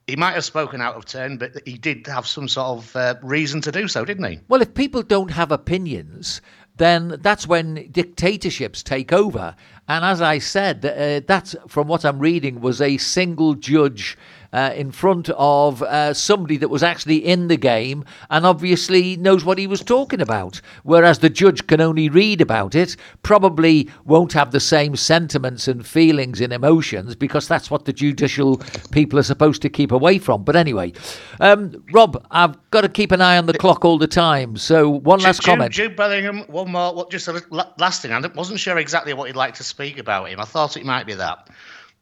[0.08, 3.16] he might have spoken out of turn, but he did have some sort of uh,
[3.22, 4.40] reason to do so, didn't he?
[4.48, 6.42] Well, if people don't have opinions,
[6.78, 9.56] then that's when dictatorships take over.
[9.88, 14.18] And as I said, uh, that's from what I'm reading was a single judge
[14.54, 19.44] uh, in front of uh, somebody that was actually in the game and obviously knows
[19.44, 20.62] what he was talking about.
[20.84, 25.86] Whereas the judge can only read about it, probably won't have the same sentiments and
[25.86, 28.58] feelings and emotions because that's what the judicial
[28.92, 30.44] people are supposed to keep away from.
[30.44, 30.94] But anyway,
[31.40, 34.56] um, Rob, I've got to keep an eye on the clock all the time.
[34.58, 35.74] So one last Jude, comment.
[35.74, 37.44] Jude Bellingham, one more, just a
[37.78, 38.12] last thing.
[38.12, 40.40] I wasn't sure exactly what he'd like to speak about him.
[40.40, 41.50] I thought it might be that.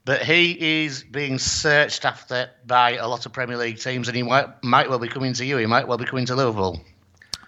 [0.03, 4.23] But he is being searched after by a lot of Premier League teams, and he
[4.23, 5.57] might, might well be coming to you.
[5.57, 6.81] He might well be coming to Liverpool.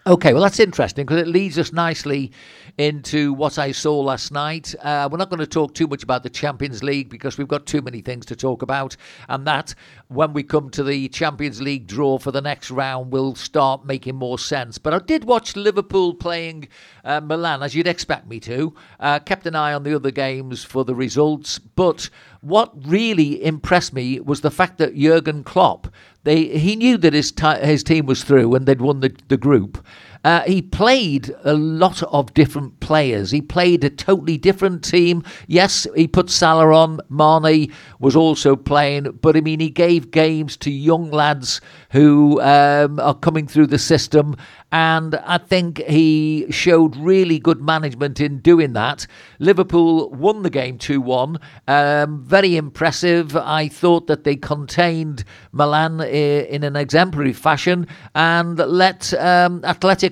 [0.06, 2.32] Okay, well, that's interesting because it leads us nicely
[2.77, 4.73] into what I saw last night.
[4.81, 7.65] Uh, we're not going to talk too much about the Champions League because we've got
[7.65, 8.95] too many things to talk about.
[9.29, 9.75] And that,
[10.07, 14.15] when we come to the Champions League draw for the next round, will start making
[14.15, 14.77] more sense.
[14.77, 16.67] But I did watch Liverpool playing
[17.03, 18.73] uh, Milan, as you'd expect me to.
[18.99, 21.59] Uh, kept an eye on the other games for the results.
[21.59, 22.09] But
[22.41, 25.88] what really impressed me was the fact that Jurgen Klopp
[26.23, 29.38] they he knew that his t- his team was through and they'd won the, the
[29.38, 29.86] group.
[30.23, 33.31] Uh, he played a lot of different players.
[33.31, 35.23] He played a totally different team.
[35.47, 36.99] Yes, he put Salah on.
[37.09, 42.99] Mane was also playing, but I mean, he gave games to young lads who um,
[42.99, 44.36] are coming through the system
[44.73, 49.05] and I think he showed really good management in doing that.
[49.38, 51.38] Liverpool won the game 2 1.
[51.67, 53.38] Um, very impressive.
[53.38, 59.62] I thought that they contained Milan in an exemplary fashion and let um,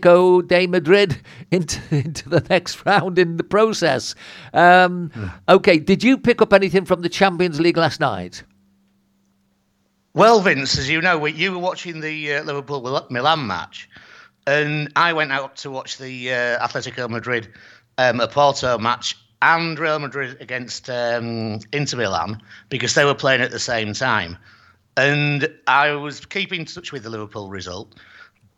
[0.02, 4.16] Atletico de Madrid into, into the next round in the process.
[4.54, 5.34] Um, mm.
[5.50, 8.44] Okay, did you pick up anything from the Champions League last night?
[10.14, 13.90] Well, Vince, as you know, you were watching the uh, Liverpool Milan match.
[14.46, 17.48] And I went out to watch the uh, Atletico Madrid
[17.98, 23.52] um, Porto match and Real Madrid against um, Inter Milan because they were playing at
[23.52, 24.38] the same time.
[24.98, 27.96] And I was keeping touch with the Liverpool result.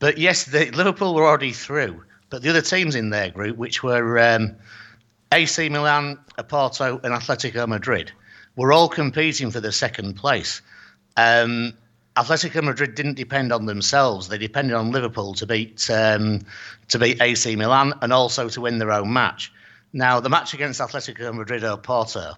[0.03, 2.03] But yes, the, Liverpool were already through.
[2.29, 4.53] But the other teams in their group, which were um,
[5.31, 8.11] AC Milan, Porto, and Atletico Madrid,
[8.57, 10.61] were all competing for the second place.
[11.15, 11.71] Um,
[12.17, 16.41] Atletico Madrid didn't depend on themselves; they depended on Liverpool to beat um,
[16.89, 19.53] to beat AC Milan and also to win their own match.
[19.93, 22.33] Now, the match against Atletico Madrid or Porto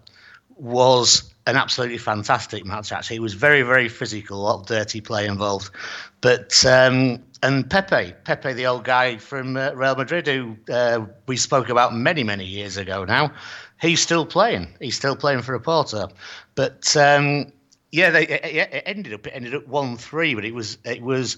[0.56, 2.92] was an absolutely fantastic match.
[2.92, 5.70] Actually, it was very, very physical, a lot of dirty play involved.
[6.22, 11.38] But um, and Pepe, Pepe, the old guy from uh, Real Madrid, who uh, we
[11.38, 13.32] spoke about many, many years ago now,
[13.80, 14.76] he's still playing.
[14.80, 16.10] He's still playing for a Porto.
[16.56, 17.52] But um,
[17.92, 21.02] yeah, they it, it ended up it ended up one three, but it was it
[21.02, 21.38] was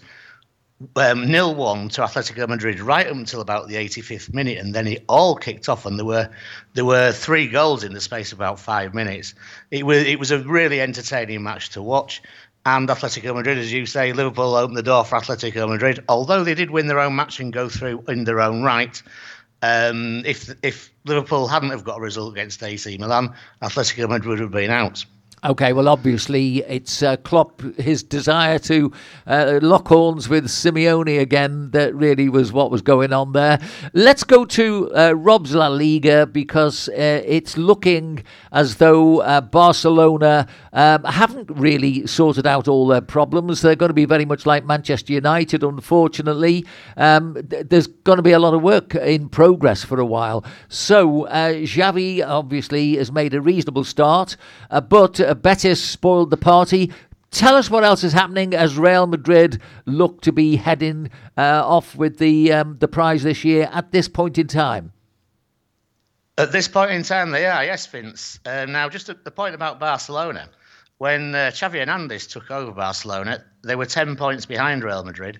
[0.95, 4.87] um, nil one to Atletico Madrid right up until about the 85th minute, and then
[4.87, 6.29] it all kicked off, and there were
[6.73, 9.33] there were three goals in the space of about five minutes.
[9.71, 12.21] It was it was a really entertaining match to watch.
[12.65, 16.03] And Atletico Madrid, as you say, Liverpool opened the door for Atletico Madrid.
[16.09, 19.01] Although they did win their own match and go through in their own right,
[19.61, 24.39] um, if if Liverpool hadn't have got a result against AC Milan, Atletico Madrid would
[24.39, 25.05] have been out.
[25.45, 28.91] Okay, well, obviously, it's uh, Klopp, his desire to
[29.27, 33.59] uh, lock horns with Simeone again, that really was what was going on there.
[33.93, 40.47] Let's go to uh, Rob's La Liga because uh, it's looking as though uh, Barcelona
[40.77, 43.61] um, haven't really sorted out all their problems.
[43.61, 46.65] They're going to be very much like Manchester United, unfortunately.
[46.95, 50.45] Um, th- there's going to be a lot of work in progress for a while.
[50.69, 54.37] So, uh, Xavi obviously has made a reasonable start,
[54.69, 56.91] but Betis spoiled the party.
[57.31, 61.95] Tell us what else is happening as Real Madrid look to be heading uh, off
[61.95, 64.93] with the um, the prize this year at this point in time.
[66.37, 68.39] At this point in time, they are, yes, Vince.
[68.45, 70.49] Uh, now, just the point about Barcelona.
[70.97, 75.39] When uh, Xavi Hernandez took over Barcelona, they were 10 points behind Real Madrid.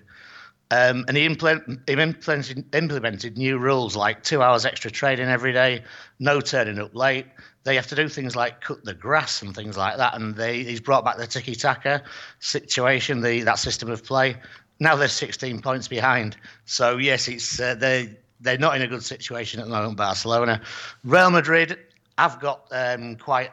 [0.70, 5.82] Um, and he, he implemented, implemented, new rules like two hours extra training every day,
[6.18, 7.26] no turning up late,
[7.64, 10.14] they have to do things like cut the grass and things like that.
[10.14, 12.02] And they, he's brought back the tiki taka
[12.38, 14.36] situation, the that system of play.
[14.80, 16.36] Now they're 16 points behind.
[16.64, 19.96] So yes, it's uh, they they're not in a good situation at the moment.
[19.96, 20.62] Barcelona,
[21.04, 21.78] Real Madrid
[22.16, 23.50] have got um, quite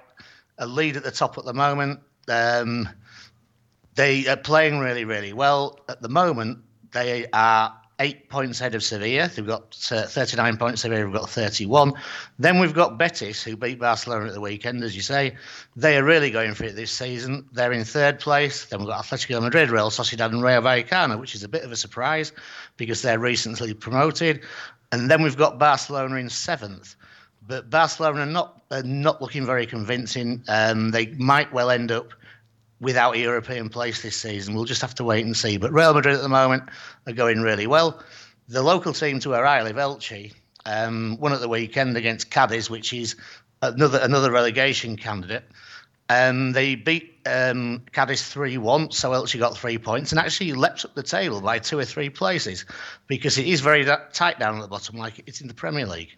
[0.57, 1.99] a lead at the top at the moment.
[2.27, 2.89] Um,
[3.95, 6.59] they are playing really, really well at the moment.
[6.91, 9.29] They are eight points ahead of Sevilla.
[9.33, 10.81] They've got uh, 39 points.
[10.81, 11.93] Sevilla have got 31.
[12.37, 15.35] Then we've got Betis, who beat Barcelona at the weekend, as you say.
[15.75, 17.47] They are really going for it this season.
[17.53, 18.65] They're in third place.
[18.65, 21.71] Then we've got Atletico Madrid, Real Sociedad, and Rayo Vallecano, which is a bit of
[21.71, 22.33] a surprise
[22.77, 24.41] because they're recently promoted.
[24.91, 26.95] And then we've got Barcelona in seventh.
[27.47, 30.43] But Barcelona are not, are not looking very convincing.
[30.47, 32.13] Um, they might well end up
[32.79, 34.55] without a European place this season.
[34.55, 35.57] We'll just have to wait and see.
[35.57, 36.63] But Real Madrid at the moment
[37.07, 38.01] are going really well.
[38.47, 40.33] The local team to where I live, Elche,
[40.65, 43.15] um, won at the weekend against Cadiz, which is
[43.61, 45.43] another another relegation candidate.
[46.07, 50.85] And they beat um, Cadiz 3 1, so Elche got three points and actually leapt
[50.85, 52.65] up the table by two or three places
[53.07, 56.15] because it is very tight down at the bottom, like it's in the Premier League.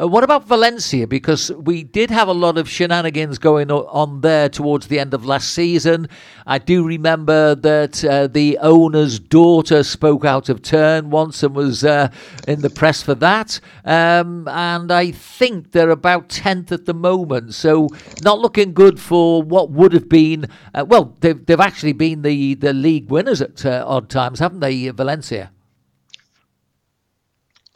[0.00, 1.06] Uh, what about Valencia?
[1.06, 5.24] Because we did have a lot of shenanigans going on there towards the end of
[5.24, 6.08] last season.
[6.46, 11.84] I do remember that uh, the owner's daughter spoke out of turn once and was
[11.84, 12.10] uh,
[12.46, 13.60] in the press for that.
[13.84, 17.54] Um, and I think they're about 10th at the moment.
[17.54, 17.88] So
[18.22, 20.46] not looking good for what would have been.
[20.74, 24.60] Uh, well, they've, they've actually been the, the league winners at uh, odd times, haven't
[24.60, 25.50] they, Valencia?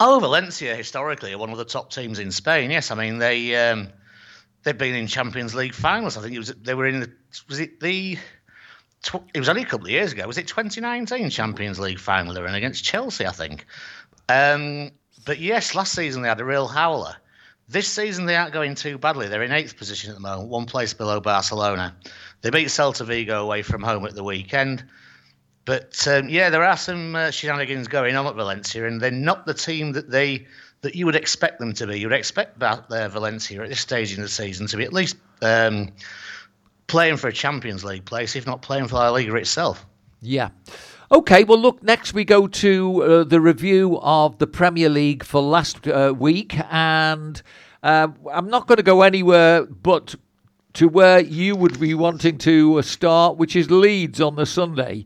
[0.05, 2.69] Oh, Valencia historically are one of the top teams in Spain.
[2.71, 3.87] Yes, I mean they um,
[4.63, 6.17] they've been in Champions League finals.
[6.17, 7.11] I think it was they were in the
[7.47, 8.17] was it the
[9.33, 10.27] it was only a couple of years ago.
[10.27, 13.25] Was it 2019 Champions League final they were in against Chelsea?
[13.25, 13.65] I think.
[14.27, 14.91] Um,
[15.25, 17.15] but yes, last season they had a real howler.
[17.69, 19.29] This season they aren't going too badly.
[19.29, 21.95] They're in eighth position at the moment, one place below Barcelona.
[22.41, 24.83] They beat Celta Vigo away from home at the weekend.
[25.65, 29.45] But um, yeah, there are some uh, shenanigans going on at Valencia, and they're not
[29.45, 30.45] the team that they
[30.81, 31.99] that you would expect them to be.
[31.99, 34.91] You would expect that uh, Valencia at this stage in the season to be at
[34.91, 35.93] least um,
[36.87, 39.85] playing for a Champions League place, if not playing for La Liga itself.
[40.21, 40.49] Yeah.
[41.11, 45.41] Okay, well, look, next we go to uh, the review of the Premier League for
[45.41, 46.55] last uh, week.
[46.71, 47.41] And
[47.83, 50.15] uh, I'm not going to go anywhere but
[50.73, 55.05] to where you would be wanting to start, which is Leeds on the Sunday.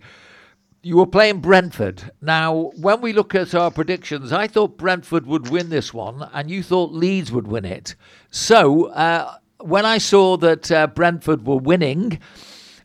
[0.88, 2.13] You were playing Brentford.
[2.21, 6.49] Now, when we look at our predictions, I thought Brentford would win this one, and
[6.49, 7.95] you thought Leeds would win it.
[8.31, 12.19] So, uh, when I saw that uh, Brentford were winning,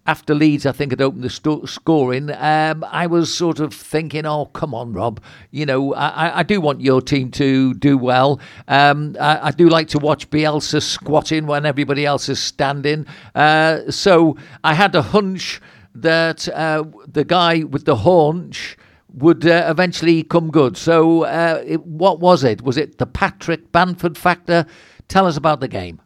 [0.04, 4.26] after Leeds, I think, had opened the st- scoring, um, I was sort of thinking,
[4.26, 5.20] oh, come on, Rob.
[5.52, 8.40] You know, I, I do want your team to do well.
[8.66, 13.06] Um, I, I, do like to watch Bielsa squatting when everybody else is standing.
[13.36, 15.60] Uh, so I had a hunch
[15.94, 18.76] that uh, the guy with the haunch
[19.14, 20.76] would uh, eventually come good.
[20.76, 22.62] So, uh, it, what was it?
[22.62, 24.66] Was it the Patrick Bamford factor?
[25.08, 26.00] Tell us about the game.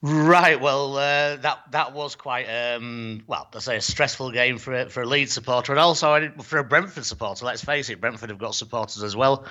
[0.00, 0.60] Right.
[0.60, 3.48] Well, uh, that that was quite um, well.
[3.52, 6.64] I say a stressful game for a, for a Leeds supporter, and also for a
[6.64, 7.44] Brentford supporter.
[7.44, 9.44] Let's face it, Brentford have got supporters as well,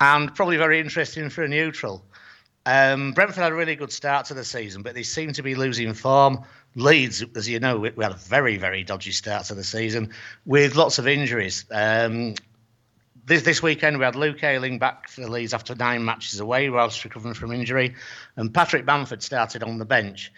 [0.00, 2.04] and probably very interesting for a neutral.
[2.64, 5.54] Um, Brentford had a really good start to the season, but they seem to be
[5.54, 6.42] losing form.
[6.76, 10.12] Leeds, as you know, we had a very, very dodgy start to the season
[10.44, 11.64] with lots of injuries.
[11.70, 12.34] Um,
[13.24, 17.02] this this weekend we had Luke Ayling back for Leeds after nine matches away whilst
[17.02, 17.94] recovering from injury,
[18.36, 20.30] and Patrick Bamford started on the bench.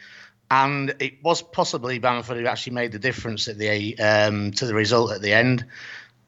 [0.48, 4.74] And it was possibly Bamford who actually made the difference at the um, to the
[4.74, 5.66] result at the end.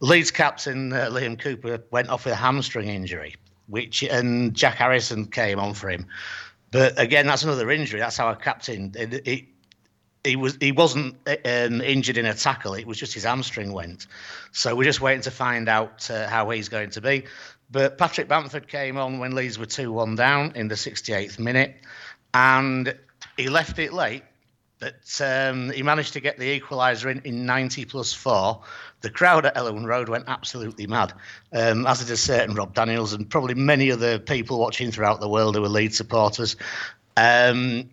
[0.01, 3.37] Leeds captain uh, Liam Cooper went off with a hamstring injury,
[3.69, 6.07] which and Jack Harrison came on for him.
[6.73, 8.01] But again, that's another injury.
[8.01, 8.93] That's how our captain.
[8.97, 9.45] It, it,
[10.25, 12.75] he was he wasn't um, injured in a tackle.
[12.75, 14.07] It was just his hamstring went.
[14.53, 17.25] So we're just waiting to find out uh, how he's going to be.
[17.71, 21.77] But Patrick Bamford came on when Leeds were two one down in the 68th minute,
[22.35, 22.95] and
[23.37, 24.25] he left it late.
[24.79, 28.63] But um, he managed to get the equaliser in in 90 plus four.
[29.03, 31.15] The crowd at Elland Road went absolutely mad,
[31.53, 35.29] um, as did a certain Rob Daniels and probably many other people watching throughout the
[35.29, 36.57] world who were Leeds supporters.
[37.17, 37.91] Um,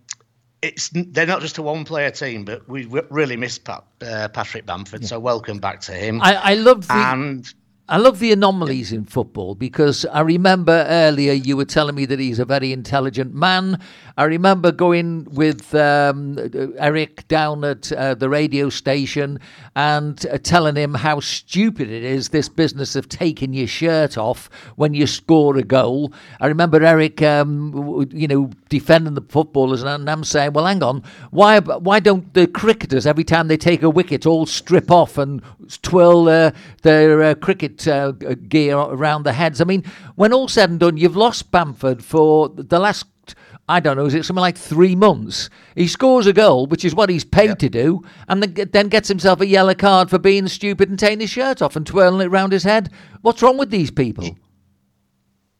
[0.61, 4.65] it's they're not just a one player team, but we really miss Pat, uh, Patrick
[4.65, 5.01] Bamford.
[5.01, 5.07] Yeah.
[5.07, 6.21] So welcome back to him.
[6.21, 7.53] I, I love the, and
[7.89, 12.19] I love the anomalies in football because I remember earlier you were telling me that
[12.19, 13.79] he's a very intelligent man.
[14.17, 16.37] I remember going with um,
[16.79, 19.39] Eric down at uh, the radio station
[19.73, 24.49] and uh, telling him how stupid it is this business of taking your shirt off
[24.75, 26.11] when you score a goal.
[26.41, 31.03] I remember Eric, um, you know, defending the footballers, and I'm saying, well, hang on,
[31.31, 35.41] why why don't the cricketers every time they take a wicket all strip off and
[35.83, 37.35] twirl uh, their uh,
[37.85, 38.11] uh,
[38.47, 39.59] gear around their heads?
[39.59, 39.83] I mean,
[40.15, 43.05] when all's said and done, you've lost Bamford for the last
[43.69, 45.49] I don't know, is it something like three months?
[45.75, 47.59] He scores a goal, which is what he's paid yep.
[47.59, 51.29] to do, and then gets himself a yellow card for being stupid and taking his
[51.29, 52.89] shirt off and twirling it round his head.
[53.23, 54.37] What's wrong with these people?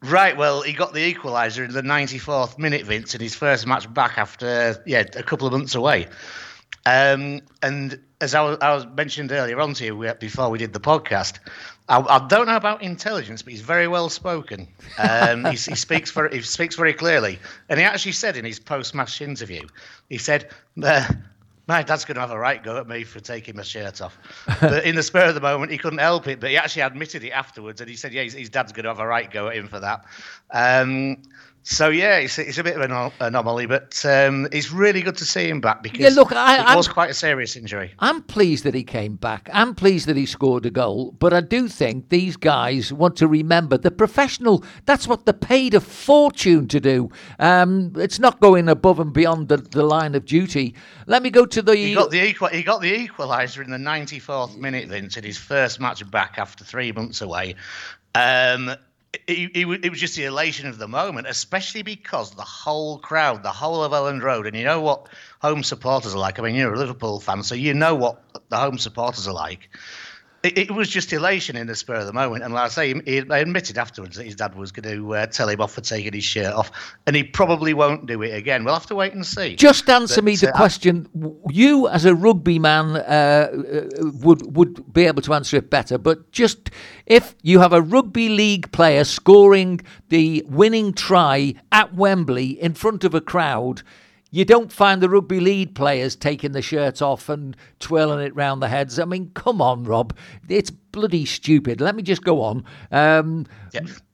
[0.03, 3.91] Right, well, he got the equaliser in the 94th minute, Vince, in his first match
[3.93, 6.07] back after, yeah, a couple of months away.
[6.85, 10.71] Um, and as I was, I was, mentioned earlier on to you before we did
[10.71, 11.39] the podcast,
[11.89, 14.67] I, I, don't know about intelligence, but he's very well spoken.
[14.97, 18.59] Um, he, he, speaks very, he speaks very clearly, and he actually said in his
[18.59, 19.65] post-match interview,
[20.09, 20.49] he said,
[20.83, 21.07] uh,
[21.67, 24.17] "My dad's going to have a right go at me for taking my shirt off."
[24.59, 26.41] but in the spur of the moment, he couldn't help it.
[26.41, 28.89] But he actually admitted it afterwards, and he said, "Yeah, his, his dad's going to
[28.89, 30.03] have a right go at him for that."
[30.51, 31.17] Um,
[31.69, 35.25] so yeah, it's, it's a bit of an anomaly, but um, it's really good to
[35.25, 37.93] see him back because yeah, look, I, it I'm, was quite a serious injury.
[37.99, 39.49] I'm pleased that he came back.
[39.51, 43.27] I'm pleased that he scored a goal, but I do think these guys want to
[43.27, 44.63] remember the professional.
[44.85, 47.09] That's what they're paid a fortune to do.
[47.37, 50.73] Um, it's not going above and beyond the, the line of duty.
[51.05, 51.75] Let me go to the.
[51.75, 52.47] He got the equal.
[52.47, 56.93] He got the equaliser in the 94th minute, in his first match back after three
[56.93, 57.55] months away.
[58.15, 58.73] Um,
[59.13, 63.43] it, it, it, was just the elation of the moment, especially because the whole crowd,
[63.43, 65.07] the whole of Elland Road, and you know what
[65.41, 66.39] home supporters are like.
[66.39, 69.69] I mean, you're a Liverpool fan, so you know what the home supporters are like
[70.43, 72.43] it, it, was just elation in the spur of the moment.
[72.43, 75.25] And like I say, he, he admitted afterwards that his dad was going to uh,
[75.27, 76.71] tell him off for taking his shirt off,
[77.05, 78.63] and he probably won't do it again.
[78.63, 79.55] We'll have to wait and see.
[79.55, 81.09] Just answer but, me the uh, question.
[81.49, 85.97] You, as a rugby man, uh, uh, would would be able to answer it better.
[85.97, 86.69] But just
[87.05, 93.03] if you have a rugby league player scoring the winning try at Wembley in front
[93.03, 93.81] of a crowd
[94.31, 98.61] you don't find the rugby league players taking the shirt off and twirling it round
[98.61, 98.99] the heads.
[98.99, 100.15] I mean, come on, Rob.
[100.49, 101.79] It's bloody stupid.
[101.79, 102.65] Let me just go on.
[102.91, 103.45] Um,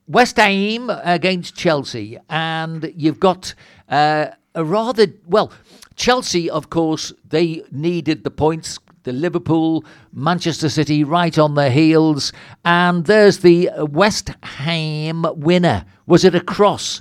[0.06, 3.54] West Ham against Chelsea, and you've got
[3.88, 5.52] uh, a rather well.
[5.96, 8.78] Chelsea, of course, they needed the points.
[9.04, 9.84] The Liverpool,
[10.14, 12.32] Manchester City right on their heels,
[12.64, 15.84] and there's the West Ham winner.
[16.06, 17.00] Was it a cross?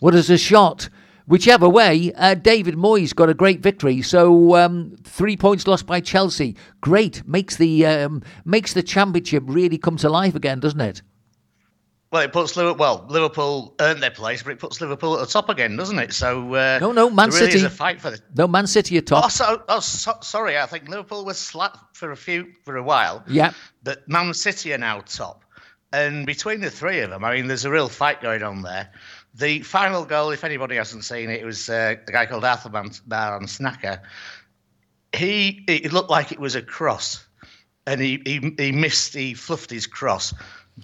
[0.00, 0.88] Was it a shot?
[1.26, 4.02] Whichever way, uh, David Moyes got a great victory.
[4.02, 9.78] So um, three points lost by Chelsea, great makes the um, makes the championship really
[9.78, 11.02] come to life again, doesn't it?
[12.12, 12.76] Well, it puts Liverpool.
[12.78, 16.12] Well, Liverpool earned their place, but it puts Liverpool at the top again, doesn't it?
[16.12, 17.64] So uh, no, no, Man there really City.
[17.64, 18.20] is a fight for the.
[18.36, 19.24] No, Man City are top.
[19.24, 20.58] Oh, so, oh so, sorry.
[20.58, 23.24] I think Liverpool was slack for a few for a while.
[23.26, 23.52] Yeah.
[23.82, 25.42] But Man City are now top,
[25.90, 28.90] and between the three of them, I mean, there's a real fight going on there.
[29.34, 32.68] The final goal, if anybody hasn't seen it, it was uh, a guy called Arthur
[32.68, 34.00] Van Snacker.
[35.14, 37.26] He it looked like it was a cross,
[37.86, 39.14] and he he, he missed.
[39.14, 40.34] He fluffed his cross.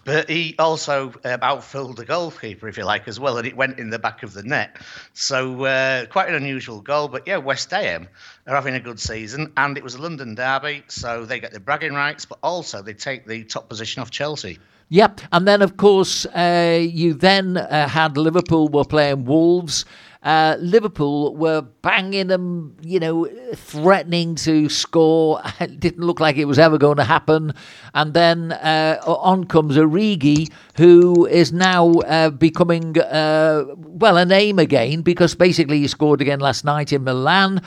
[0.04, 3.78] But he also um, outfilled the goalkeeper, if you like, as well, and it went
[3.78, 4.76] in the back of the net.
[5.14, 7.08] So uh, quite an unusual goal.
[7.08, 8.06] But yeah, West Ham
[8.48, 11.60] are having a good season, and it was a London derby, so they get the
[11.60, 14.58] bragging rights, but also they take the top position off Chelsea.
[14.88, 19.84] Yep, and then of course uh, you then uh, had Liverpool were playing Wolves.
[20.22, 25.40] Uh, Liverpool were banging them, you know, threatening to score.
[25.60, 27.52] It didn't look like it was ever going to happen.
[27.94, 34.58] And then uh, on comes Origi, who is now uh, becoming, uh, well, a name
[34.58, 37.62] again because basically he scored again last night in Milan.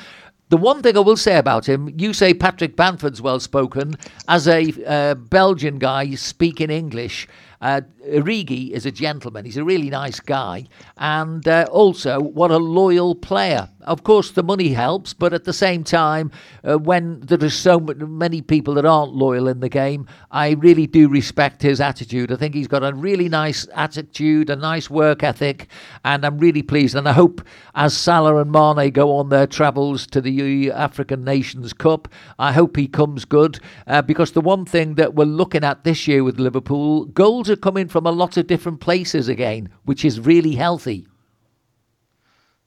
[0.52, 3.96] The one thing I will say about him, you say Patrick Bamford's well spoken.
[4.28, 7.26] As a uh, Belgian guy speaking English,
[7.62, 9.46] uh, Origi is a gentleman.
[9.46, 10.66] He's a really nice guy.
[10.98, 13.70] And uh, also, what a loyal player.
[13.82, 16.32] Of course, the money helps, but at the same time,
[16.64, 20.86] uh, when there are so many people that aren't loyal in the game, I really
[20.86, 22.32] do respect his attitude.
[22.32, 25.68] I think he's got a really nice attitude, a nice work ethic,
[26.06, 26.96] and I'm really pleased.
[26.96, 27.42] And I hope
[27.74, 32.78] as Salah and Mane go on their travels to the African Nations Cup, I hope
[32.78, 33.60] he comes good.
[33.88, 37.56] Uh, because the one thing that we're looking at this year with Liverpool, goals are
[37.56, 41.06] coming from a lot of different places again, which is really healthy.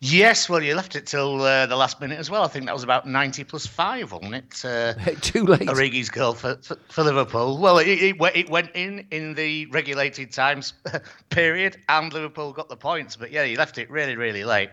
[0.06, 2.42] Yes, well, you left it till uh, the last minute as well.
[2.42, 4.62] I think that was about 90 plus 5, wasn't it?
[4.62, 5.62] Uh, Too late.
[5.62, 7.56] Origi's goal for, for, for Liverpool.
[7.56, 10.74] Well, it, it, it, went in in the regulated times
[11.30, 13.16] period, and Liverpool got the points.
[13.16, 14.68] But yeah, you left it really, really late.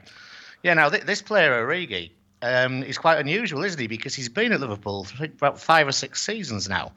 [0.63, 3.87] Yeah, now th- this player, Origi, um, is quite unusual, isn't he?
[3.87, 6.91] Because he's been at Liverpool for about five or six seasons now.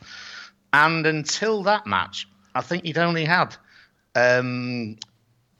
[0.73, 3.57] And until that match, I think he'd only had
[4.15, 4.97] um,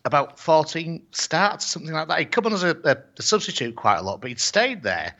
[0.05, 2.19] about 14 starts, something like that.
[2.19, 5.15] He'd come on as a, a, a, substitute quite a lot, but he'd stayed there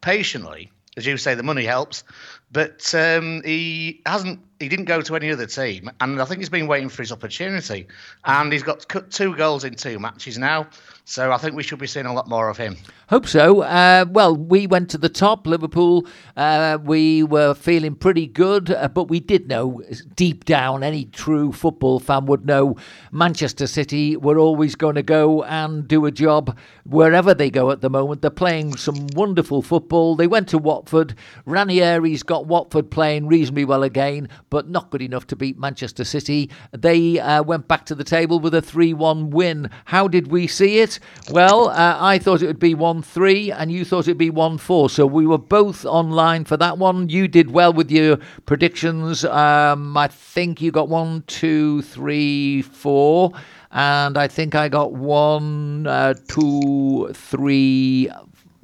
[0.00, 0.70] patiently.
[0.96, 2.02] As you say, the money helps,
[2.50, 4.40] but um, he hasn't.
[4.60, 7.12] He didn't go to any other team, and I think he's been waiting for his
[7.12, 7.86] opportunity.
[8.24, 10.66] And he's got two goals in two matches now.
[11.08, 12.76] So I think we should be seeing a lot more of him.
[13.08, 13.62] Hope so.
[13.62, 16.06] Uh, well, we went to the top, Liverpool.
[16.36, 19.82] Uh, we were feeling pretty good, uh, but we did know
[20.16, 22.76] deep down, any true football fan would know
[23.10, 27.80] Manchester City were always going to go and do a job wherever they go at
[27.80, 28.20] the moment.
[28.20, 30.14] They're playing some wonderful football.
[30.14, 31.14] They went to Watford.
[31.46, 36.50] Ranieri's got Watford playing reasonably well again, but not good enough to beat Manchester City.
[36.72, 39.70] They uh, went back to the table with a 3 1 win.
[39.86, 40.98] How did we see it?
[41.30, 44.58] Well, uh, I thought it would be 1 3, and you thought it'd be 1
[44.58, 44.90] 4.
[44.90, 47.08] So we were both online for that one.
[47.08, 49.24] You did well with your predictions.
[49.24, 53.32] Um, I think you got one, two, three, four.
[53.70, 58.10] And I think I got one, uh, two, three,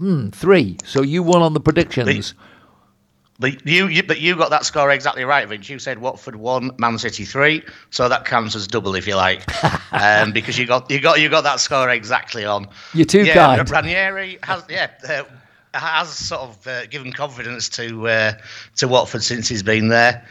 [0.00, 0.78] mm, three.
[0.84, 2.34] So you won on the predictions.
[3.38, 5.68] But you, you, but you got that score exactly right, Vince.
[5.68, 9.42] You said Watford one, Man City three, so that counts as double if you like,
[9.92, 12.68] um, because you got you got you got that score exactly on.
[12.92, 13.68] You're too yeah, kind.
[13.68, 15.24] Ranieri has yeah uh,
[15.76, 18.32] has sort of uh, given confidence to uh,
[18.76, 20.24] to Watford since he's been there,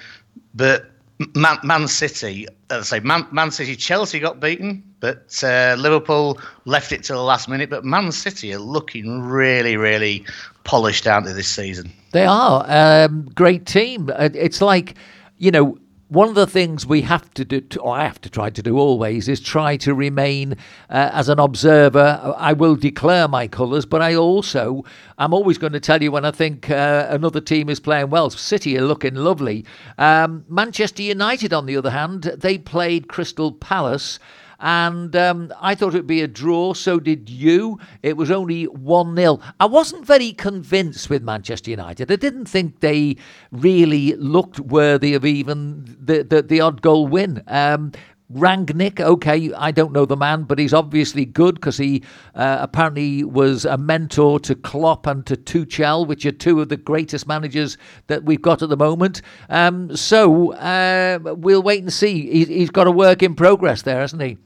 [0.53, 0.89] but
[1.35, 6.39] Man, Man City, as I say, Man, Man, City, Chelsea got beaten, but uh, Liverpool
[6.65, 7.69] left it to the last minute.
[7.69, 10.25] But Man City are looking really, really
[10.63, 11.91] polished, aren't this season?
[12.11, 12.65] They are.
[12.67, 14.09] Um, great team.
[14.17, 14.95] It's like,
[15.37, 15.77] you know,
[16.13, 18.77] one of the things we have to do, or I have to try to do
[18.77, 20.53] always, is try to remain
[20.89, 22.35] uh, as an observer.
[22.37, 24.85] I will declare my colours, but I also,
[25.17, 28.29] I'm always going to tell you when I think uh, another team is playing well.
[28.29, 29.65] City are looking lovely.
[29.97, 34.19] Um, Manchester United, on the other hand, they played Crystal Palace
[34.63, 36.73] and um, I thought it would be a draw.
[36.73, 37.79] So did you.
[38.01, 42.09] It was only one 0 I wasn't very convinced with Manchester United.
[42.09, 43.17] I didn't think they
[43.51, 47.43] really looked worthy of even the the, the odd goal win.
[47.47, 47.91] Um,
[48.31, 52.01] Rangnick, okay, I don't know the man, but he's obviously good because he
[52.33, 56.77] uh, apparently was a mentor to Klopp and to Tuchel, which are two of the
[56.77, 59.21] greatest managers that we've got at the moment.
[59.49, 62.31] Um, so uh, we'll wait and see.
[62.31, 64.37] He, he's got a work in progress there, hasn't he?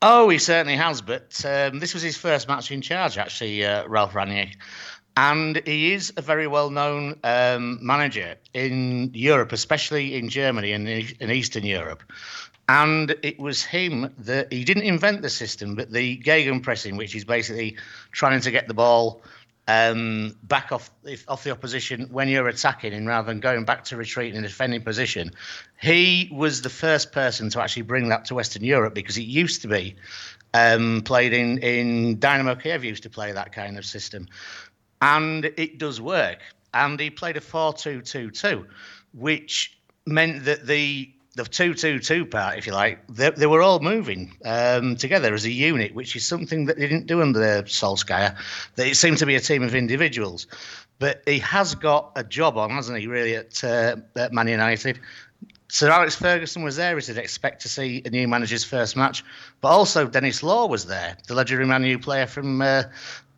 [0.00, 1.02] Oh, he certainly has.
[1.02, 4.54] But um, this was his first match in charge, actually, uh, Ralf Rangnick
[5.18, 11.30] and he is a very well-known um, manager in Europe, especially in Germany and in
[11.32, 12.04] Eastern Europe.
[12.68, 17.24] And it was him that he didn't invent the system, but the gegenpressing, which is
[17.24, 17.78] basically
[18.12, 19.22] trying to get the ball
[19.68, 20.90] um, back off
[21.28, 24.48] off the opposition when you're attacking, and rather than going back to retreat in a
[24.48, 25.30] defending position.
[25.80, 29.62] He was the first person to actually bring that to Western Europe because it used
[29.62, 29.94] to be
[30.54, 34.26] um, played in in Dynamo Kiev used to play that kind of system
[35.00, 36.38] and it does work.
[36.74, 38.66] And he played a 4 2 2 2,
[39.14, 43.62] which meant that the the 2 2 2 part, if you like, they, they were
[43.62, 47.62] all moving um, together as a unit, which is something that they didn't do under
[47.62, 48.36] Solskjaer.
[48.74, 50.48] That it seemed to be a team of individuals.
[50.98, 54.98] But he has got a job on, hasn't he, really, at, uh, at Man United?
[55.68, 59.24] Sir Alex Ferguson was there, as you'd expect to see a new manager's first match.
[59.60, 62.84] But also Denis Law was there, the legendary Man U player from uh,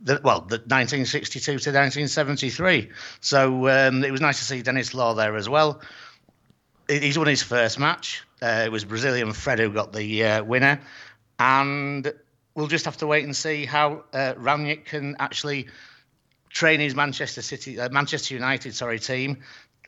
[0.00, 2.88] the, well, the 1962 to 1973.
[3.20, 5.82] So um, it was nice to see Denis Law there as well.
[6.90, 8.24] He's won his first match.
[8.42, 10.80] Uh, it was Brazilian Fred who got the uh, winner,
[11.38, 12.12] and
[12.54, 15.68] we'll just have to wait and see how uh, Rangnick can actually
[16.48, 19.38] train his Manchester City, uh, Manchester United, sorry, team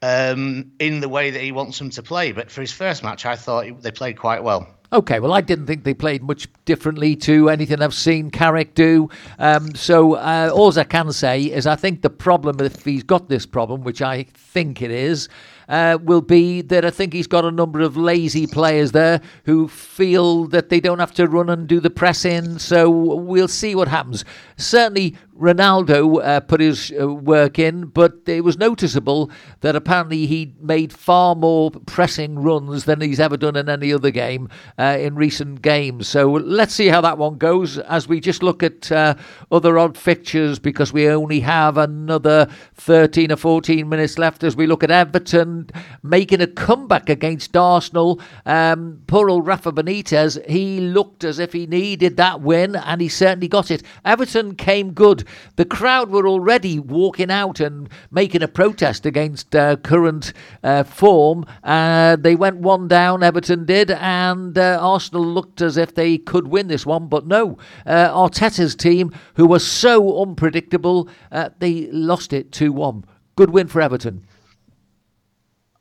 [0.01, 2.31] um, in the way that he wants them to play.
[2.31, 4.69] But for his first match, I thought they played quite well.
[4.93, 9.09] Okay, well, I didn't think they played much differently to anything I've seen Carrick do.
[9.39, 13.31] Um, so uh, all I can say is I think the problem, if he's got
[13.31, 15.31] this problem, which I think it is,
[15.69, 19.69] uh, will be that I think he's got a number of lazy players there who
[19.69, 22.59] feel that they don't have to run and do the press in.
[22.59, 24.25] So we'll see what happens.
[24.59, 29.31] Certainly, Ronaldo uh, put his uh, work in, but it was noticeable
[29.61, 34.11] that apparently he made far more pressing runs than he's ever done in any other
[34.11, 34.49] game
[34.83, 36.09] uh, in recent games.
[36.09, 39.15] So let's see how that one goes as we just look at uh,
[39.53, 44.67] other odd fixtures because we only have another 13 or 14 minutes left as we
[44.67, 45.71] look at Everton
[46.03, 48.21] making a comeback against Arsenal.
[48.45, 53.09] Um, poor old Rafa Benitez, he looked as if he needed that win and he
[53.09, 53.85] certainly got it.
[54.05, 55.25] Everton came good.
[55.55, 60.33] The crowd were already walking out and making a protest against uh, current
[60.65, 61.47] uh, form.
[61.63, 66.49] Uh, they went one down, Everton did, and uh, Arsenal looked as if they could
[66.49, 67.59] win this one, but no.
[67.87, 73.05] Uh, Arteta's team, who was so unpredictable, uh, they lost it 2 1.
[73.37, 74.27] Good win for Everton.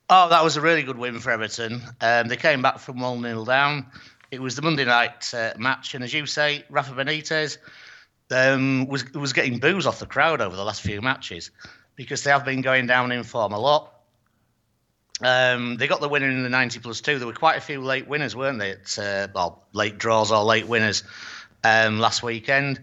[0.08, 1.80] Oh, that was a really good win for Everton.
[2.00, 3.86] Um, they came back from 1 0 down.
[4.30, 7.58] It was the Monday night uh, match, and as you say, Rafa Benitez
[8.30, 11.50] um, was was getting boos off the crowd over the last few matches
[11.96, 14.01] because they have been going down in form a lot.
[15.20, 17.18] Um, they got the winner in the 90 plus two.
[17.18, 18.72] There were quite a few late winners, weren't they?
[18.72, 21.04] At, uh, well, late draws or late winners
[21.64, 22.82] um, last weekend.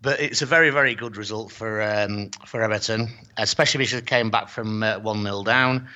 [0.00, 4.30] But it's a very, very good result for um, for Everton, especially because they came
[4.30, 5.88] back from uh, one 0 down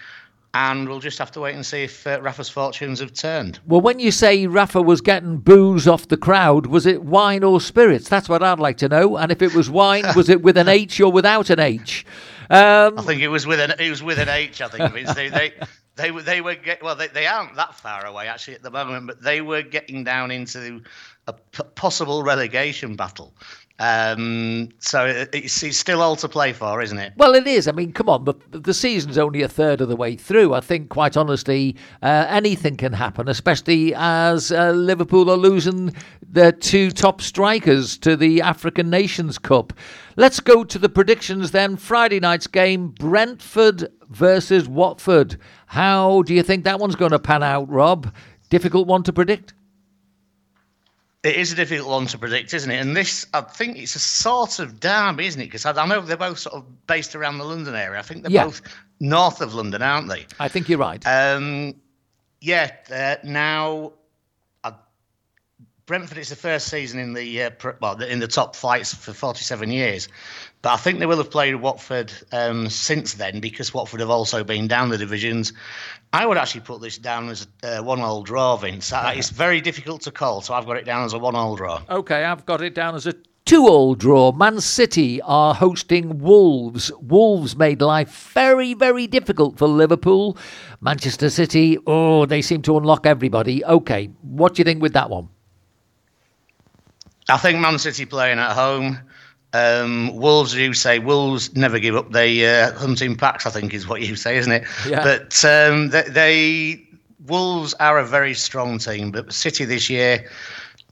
[0.55, 3.59] and we'll just have to wait and see if uh, Rafa's fortunes have turned.
[3.67, 7.61] Well, when you say Rafa was getting booze off the crowd, was it wine or
[7.61, 8.09] spirits?
[8.09, 9.17] That's what I'd like to know.
[9.17, 12.05] And if it was wine, was it with an H or without an H?
[12.53, 14.63] Um, I think it was with an it was with an H.
[14.63, 15.55] I think they they
[15.97, 18.71] they were they were get, well they, they aren't that far away actually at the
[18.71, 20.83] moment, but they were getting down into
[21.29, 23.35] a p- possible relegation battle.
[23.83, 27.15] Um, so it's, it's, still all to play for, isn't it?
[27.17, 27.67] Well, it is.
[27.67, 30.55] I mean, come on, the, the season's only a third of the way through.
[30.55, 35.93] I think, quite honestly, uh, anything can happen, especially as uh, Liverpool are losing
[36.25, 39.73] their two top strikers to the African Nations Cup.
[40.15, 41.77] Let's go to the predictions then.
[41.77, 45.39] Friday night's game Brentford versus Watford.
[45.67, 48.15] How do you think that one's going to pan out, Rob?
[48.49, 49.55] Difficult one to predict?
[51.23, 52.79] It is a difficult one to predict, isn't it?
[52.79, 55.45] And this, I think it's a sort of derby, isn't it?
[55.45, 57.99] Because I, I, know they're both sort of based around the London area.
[57.99, 58.47] I think they're yeah.
[58.47, 58.63] both
[58.99, 60.27] north of London, aren't they?
[60.41, 61.05] I think you're right.
[61.07, 61.75] Um,
[62.41, 62.73] yeah.
[62.91, 63.93] Uh, now,
[65.87, 67.51] Brentford, it's the first season in the uh,
[67.81, 70.09] well in the top flights for 47 years,
[70.63, 74.45] but I think they will have played Watford um, since then because Watford have also
[74.45, 75.53] been down the divisions.
[76.13, 78.93] I would actually put this down as a uh, one-all draw, Vince.
[78.93, 81.83] Uh, it's very difficult to call, so I've got it down as a one-all draw.
[81.91, 84.31] Okay, I've got it down as a two-all draw.
[84.31, 86.93] Man City are hosting Wolves.
[87.01, 90.37] Wolves made life very, very difficult for Liverpool.
[90.81, 93.65] Manchester City, oh, they seem to unlock everybody.
[93.65, 95.29] Okay, what do you think with that one?
[97.29, 98.99] I think Man City playing at home.
[99.55, 102.11] Um, Wolves, you say, Wolves never give up.
[102.11, 104.65] They uh, hunting packs, I think, is what you say, isn't it?
[104.89, 105.03] Yeah.
[105.03, 106.89] But um, they, they,
[107.27, 109.11] Wolves are a very strong team.
[109.11, 110.29] But City this year,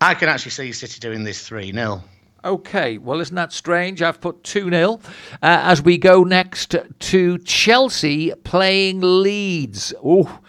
[0.00, 2.02] I can actually see City doing this 3 0.
[2.42, 4.00] Okay, well, isn't that strange?
[4.00, 4.98] I've put 2 0 uh,
[5.42, 9.92] as we go next to Chelsea playing Leeds.
[10.02, 10.40] Oh,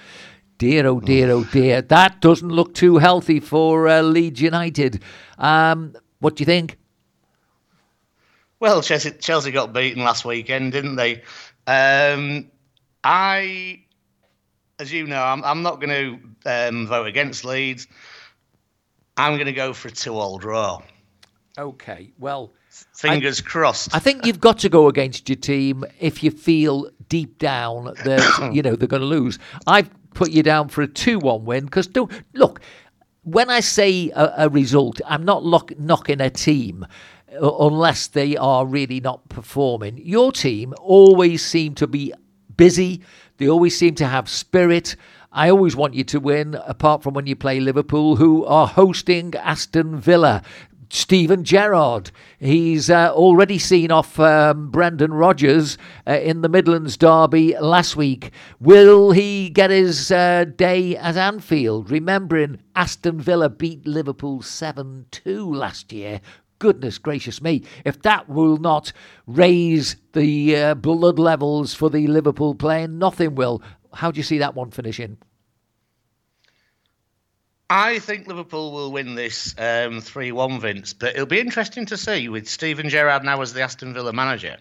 [0.58, 1.82] dear, oh dear, oh dear.
[1.82, 5.02] That doesn't look too healthy for uh, Leeds United.
[5.38, 6.78] Um, what do you think?
[8.62, 11.24] Well, Chelsea, Chelsea got beaten last weekend, didn't they?
[11.66, 12.52] Um,
[13.04, 13.82] I,
[14.78, 15.90] as you know, I'm, I'm not going
[16.46, 17.88] to um, vote against Leeds.
[19.18, 20.80] I'm going to go for a two-all draw.
[21.58, 22.54] Okay, well,
[22.94, 23.96] fingers I, crossed.
[23.96, 28.52] I think you've got to go against your team if you feel deep down that
[28.54, 29.40] you know they're going to lose.
[29.66, 32.62] I've put you down for a two-one win because don't look
[33.24, 36.86] when I say a, a result, I'm not lock, knocking a team
[37.40, 39.98] unless they are really not performing.
[39.98, 42.14] Your team always seem to be
[42.58, 43.02] busy.
[43.38, 44.96] They always seem to have spirit.
[45.32, 49.34] I always want you to win, apart from when you play Liverpool, who are hosting
[49.36, 50.44] Aston Villa.
[50.92, 52.12] Steven Gerrard.
[52.38, 58.32] He's uh, already seen off um, Brendan Rodgers uh, in the Midlands Derby last week.
[58.60, 61.90] Will he get his uh, day at Anfield?
[61.90, 66.20] Remembering Aston Villa beat Liverpool 7 2 last year.
[66.62, 68.94] Goodness gracious me, if that will not
[69.26, 73.64] raise the uh, blood levels for the Liverpool playing, nothing will.
[73.96, 75.18] How do you see that one finishing?
[77.68, 81.98] I think Liverpool will win this um, 3 1, Vince, but it'll be interesting to
[81.98, 84.58] see with Steven Gerrard now as the Aston Villa manager.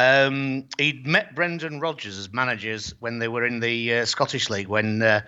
[0.00, 4.66] Um, he'd met Brendan Rodgers as managers when they were in the uh, Scottish League
[4.66, 5.20] when uh,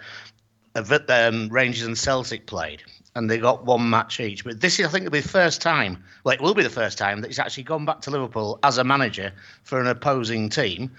[0.74, 2.82] um, Rangers and Celtic played,
[3.14, 4.44] and they got one match each.
[4.44, 6.02] But this is, I think, will be the first time.
[6.24, 8.78] Well, it will be the first time that he's actually gone back to Liverpool as
[8.78, 10.90] a manager for an opposing team.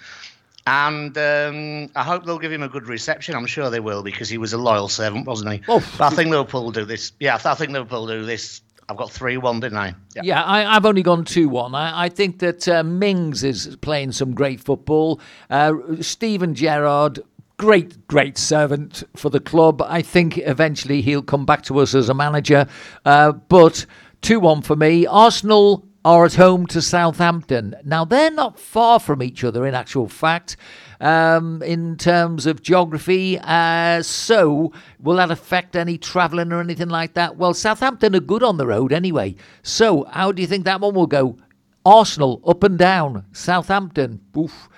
[0.67, 3.35] And um, I hope they'll give him a good reception.
[3.35, 5.61] I'm sure they will because he was a loyal servant, wasn't he?
[5.67, 5.85] Oh.
[5.97, 7.11] But I think Liverpool will do this.
[7.19, 8.61] Yeah, I think Liverpool will do this.
[8.87, 9.95] I've got 3 1, didn't I?
[10.15, 11.75] Yeah, yeah I, have only gone 2 1.
[11.75, 15.19] I, I, think that uh, Mings is playing some great football.
[15.49, 17.19] Uh, Steven Gerrard,
[17.57, 19.81] great, great servant for the club.
[19.81, 22.67] I think eventually he'll come back to us as a manager.
[23.05, 23.85] Uh, but
[24.21, 25.05] 2 1 for me.
[25.05, 27.75] Arsenal are at home to Southampton.
[27.83, 30.55] Now, they're not far from each other in actual fact,
[30.99, 33.39] um, in terms of geography.
[33.39, 37.37] Uh, so, will that affect any travelling or anything like that?
[37.37, 39.35] Well, Southampton are good on the road anyway.
[39.63, 41.37] So, how do you think that one will go?
[41.83, 43.25] Arsenal up and down.
[43.31, 44.69] Southampton, oof,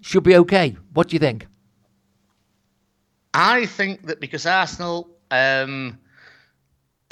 [0.00, 0.76] should be okay.
[0.92, 1.46] What do you think?
[3.36, 5.10] I think that because Arsenal.
[5.30, 5.98] Um,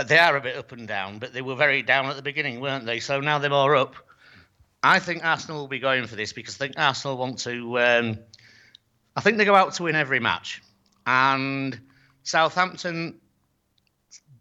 [0.08, 2.60] they are a bit up and down, but they were very down at the beginning,
[2.60, 2.98] weren't they?
[2.98, 3.94] So now they're more up.
[4.82, 7.78] I think Arsenal will be going for this because I think Arsenal want to.
[7.78, 8.18] Um,
[9.16, 10.62] I think they go out to win every match,
[11.06, 11.78] and
[12.24, 13.20] Southampton.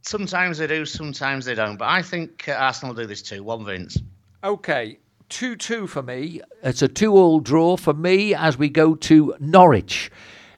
[0.02, 1.78] Sometimes they do, sometimes they don't.
[1.78, 3.44] But I think Arsenal do this too.
[3.44, 3.98] One Vince.
[4.44, 4.98] Okay,
[5.30, 6.42] 2 2 for me.
[6.64, 10.12] It's a 2 all draw for me as we go to Norwich.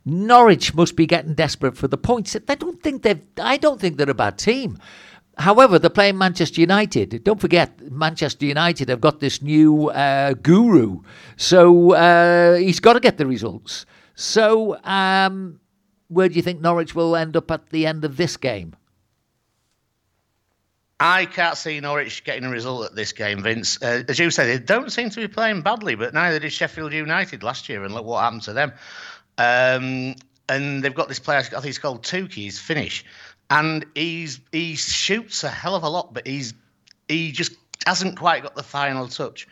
[0.05, 2.35] Norwich must be getting desperate for the points.
[2.47, 3.21] I don't think they've.
[3.37, 4.77] I don't think they're a bad team.
[5.37, 7.23] However, they're playing Manchester United.
[7.23, 11.01] Don't forget, Manchester United have got this new uh, guru,
[11.35, 13.85] so uh, he's got to get the results.
[14.13, 15.59] So, um,
[16.07, 18.75] where do you think Norwich will end up at the end of this game?
[20.97, 23.81] I can't see Norwich getting a result at this game, Vince.
[23.81, 26.93] Uh, as you say, they don't seem to be playing badly, but neither did Sheffield
[26.93, 28.71] United last year, and look what happened to them.
[29.37, 30.15] Um,
[30.47, 33.05] and they've got this player, I think he's called Tuki, he's Finnish.
[33.49, 36.53] And he's he shoots a hell of a lot, but he's
[37.07, 37.53] he just
[37.85, 39.47] hasn't quite got the final touch.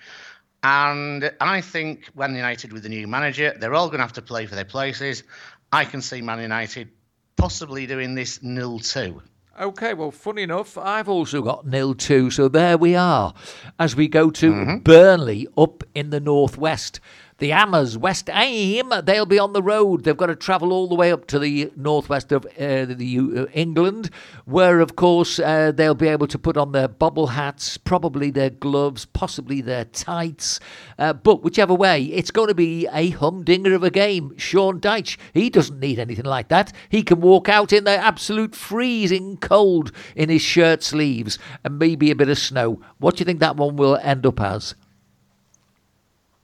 [0.64, 4.22] And I think Man United with the new manager, they're all going to have to
[4.22, 5.24] play for their places.
[5.72, 6.90] I can see Man United
[7.36, 9.22] possibly doing this nil two.
[9.60, 13.34] Okay, well, funny enough, I've also got nil two, so there we are.
[13.78, 14.78] As we go to mm-hmm.
[14.78, 17.00] Burnley up in the northwest.
[17.44, 20.06] The Ammers, West Ham, they'll be on the road.
[20.06, 23.46] They've got to travel all the way up to the northwest of uh, the uh,
[23.52, 24.12] England,
[24.46, 28.50] where, of course, uh, they'll be able to put on their bubble hats, probably their
[28.50, 30.62] gloves, possibly their tights.
[30.98, 34.34] Uh, but whichever way, it's going to be a humdinger of a game.
[34.38, 36.72] Sean Dyche, he doesn't need anything like that.
[36.88, 42.10] He can walk out in the absolute freezing cold in his shirt sleeves and maybe
[42.10, 42.80] a bit of snow.
[43.00, 44.76] What do you think that one will end up as?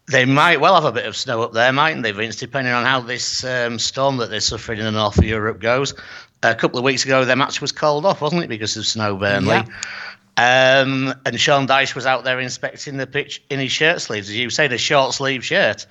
[0.10, 2.36] They might well have a bit of snow up there, mightn't they, Vince?
[2.36, 5.94] Depending on how this um, storm that they're suffering in the north of Europe goes.
[6.42, 9.18] A couple of weeks ago, their match was called off, wasn't it, because of snow,
[9.18, 9.50] Burnley?
[9.50, 9.66] Yeah.
[10.38, 14.36] Um, and Sean Dyche was out there inspecting the pitch in his shirt sleeves, as
[14.38, 15.86] you say, the short sleeve shirt.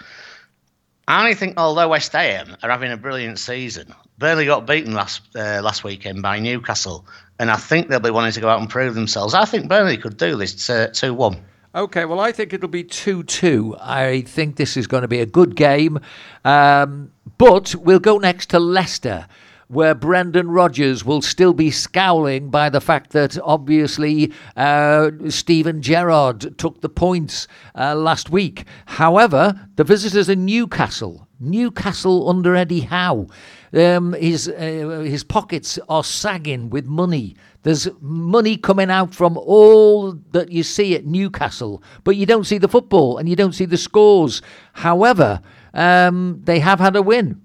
[1.07, 5.61] I think, although West Ham are having a brilliant season, Burnley got beaten last uh,
[5.63, 7.07] last weekend by Newcastle,
[7.39, 9.33] and I think they'll be wanting to go out and prove themselves.
[9.33, 11.45] I think Burnley could do this uh, two one.
[11.79, 13.77] Okay, well, I think it'll be 2 2.
[13.81, 16.01] I think this is going to be a good game.
[16.45, 19.29] Um, but we'll go next to Leicester,
[19.69, 26.59] where Brendan Rodgers will still be scowling by the fact that obviously uh, Steven Gerrard
[26.59, 28.65] took the points uh, last week.
[28.87, 31.28] However, the visitors are Newcastle.
[31.41, 33.29] Newcastle under Eddie Howe.
[33.73, 37.37] Um, his uh, his pockets are sagging with money.
[37.63, 42.59] There's money coming out from all that you see at Newcastle, but you don't see
[42.59, 44.41] the football and you don't see the scores.
[44.73, 45.41] However,
[45.75, 47.41] um, they have had a win.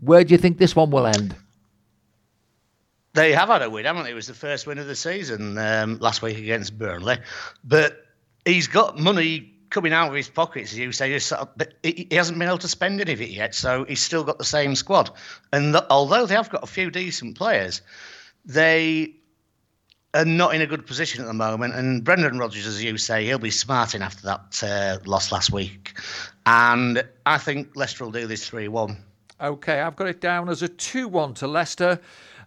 [0.00, 1.36] Where do you think this one will end?
[3.12, 4.10] They have had a win, haven't they?
[4.10, 7.18] It was the first win of the season um, last week against Burnley.
[7.64, 8.04] But
[8.44, 11.18] he's got money coming out of his pockets, as you say,
[11.56, 13.54] but he hasn't been able to spend any of it yet.
[13.54, 15.10] So he's still got the same squad.
[15.52, 17.80] And the, although they have got a few decent players,
[18.44, 19.14] they
[20.12, 21.74] are not in a good position at the moment.
[21.74, 25.96] And Brendan Rodgers, as you say, he'll be smarting after that uh, loss last week.
[26.46, 28.96] And I think Leicester will do this 3 1.
[29.40, 32.00] Okay, I've got it down as a 2 1 to Leicester.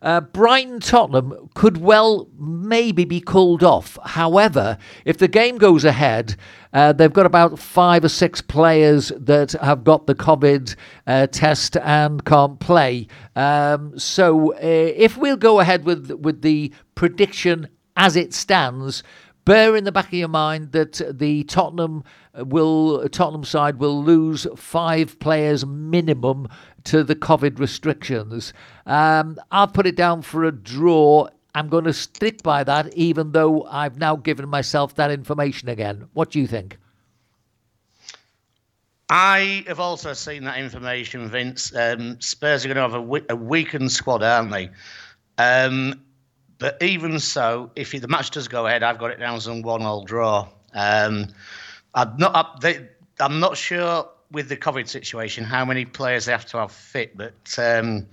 [0.04, 3.98] Uh, Brighton Tottenham could well maybe be called off.
[4.04, 6.36] However, if the game goes ahead,
[6.74, 10.76] uh, they've got about five or six players that have got the COVID
[11.08, 13.08] uh, test and can't play.
[13.38, 19.04] Um, so uh, if we'll go ahead with with the prediction as it stands,
[19.46, 22.04] bear in the back of your mind that the Tottenham
[22.36, 26.48] will Tottenham side will lose five players minimum
[26.86, 28.54] to the COVID restrictions.
[28.86, 31.28] Um, I'll put it down for a draw.
[31.56, 36.08] I'm going to stick by that, even though I've now given myself that information again.
[36.14, 36.78] What do you think?
[39.10, 41.76] I have also seen that information, Vince.
[41.76, 44.72] Um, Spurs are going to have a, a weakened squad, aren't they?
[45.38, 46.02] Um,
[46.64, 49.54] but even so, if the match does go ahead, I've got it down as a
[49.54, 50.48] one-all draw.
[50.74, 51.28] Um,
[51.94, 52.62] I'm not.
[52.62, 52.88] They,
[53.20, 57.18] I'm not sure with the COVID situation how many players they have to have fit,
[57.18, 58.08] but um,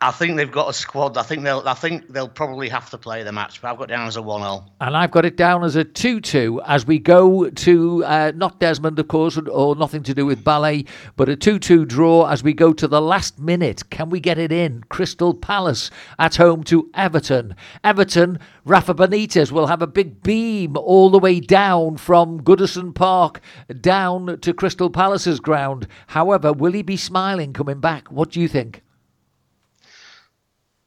[0.00, 1.16] I think they've got a squad.
[1.16, 1.62] I think they'll.
[1.66, 3.62] I think they'll probably have to play the match.
[3.62, 4.68] But I've got down as a one-0.
[4.80, 8.98] And I've got it down as a two-two as we go to uh, not Desmond,
[8.98, 10.84] of course, or nothing to do with ballet,
[11.16, 13.88] but a two-two draw as we go to the last minute.
[13.90, 14.82] Can we get it in?
[14.88, 17.54] Crystal Palace at home to Everton.
[17.84, 18.38] Everton.
[18.64, 23.40] Rafa Benitez will have a big beam all the way down from Goodison Park
[23.80, 25.86] down to Crystal Palace's ground.
[26.08, 28.10] However, will he be smiling coming back?
[28.10, 28.82] What do you think?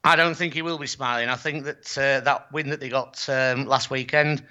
[0.06, 1.30] I don't think he will be smiling.
[1.30, 4.43] I think that uh, that win that they got um, last weekend,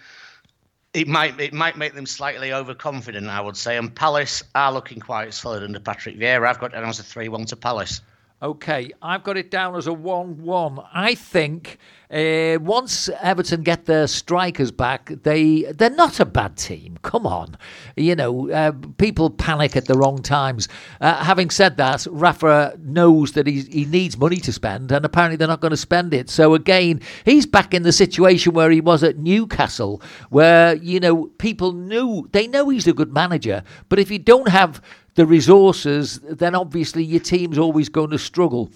[0.92, 3.28] it might it might make them slightly overconfident.
[3.28, 6.48] I would say, and Palace are looking quite solid under Patrick Vieira.
[6.48, 8.00] I've got it as a three-one to Palace.
[8.42, 10.80] Okay, I've got it down as a 1 1.
[10.92, 11.78] I think
[12.14, 16.96] uh, once Everton get their strikers back, they, they're not a bad team.
[17.02, 17.56] Come on.
[17.96, 20.68] You know, uh, people panic at the wrong times.
[21.00, 25.36] Uh, having said that, Rafa knows that he, he needs money to spend, and apparently
[25.36, 26.30] they're not going to spend it.
[26.30, 30.00] So again, he's back in the situation where he was at Newcastle,
[30.30, 34.48] where, you know, people knew, they know he's a good manager, but if you don't
[34.48, 34.80] have
[35.14, 38.70] the resources, then obviously your team's always going to struggle.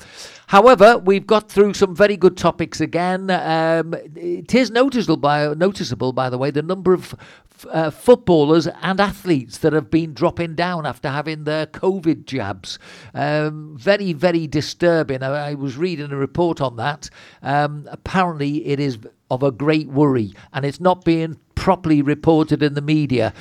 [0.48, 3.30] However, we've got through some very good topics again.
[3.30, 7.14] Um, it is noticeable by, noticeable, by the way, the number of
[7.70, 12.78] uh, footballers and athletes that have been dropping down after having their COVID jabs.
[13.12, 15.22] Um, very, very disturbing.
[15.22, 17.10] I, I, was reading a report on that.
[17.42, 18.96] Um, apparently, it is
[19.30, 23.34] of a great worry, and it's not being properly reported in the media.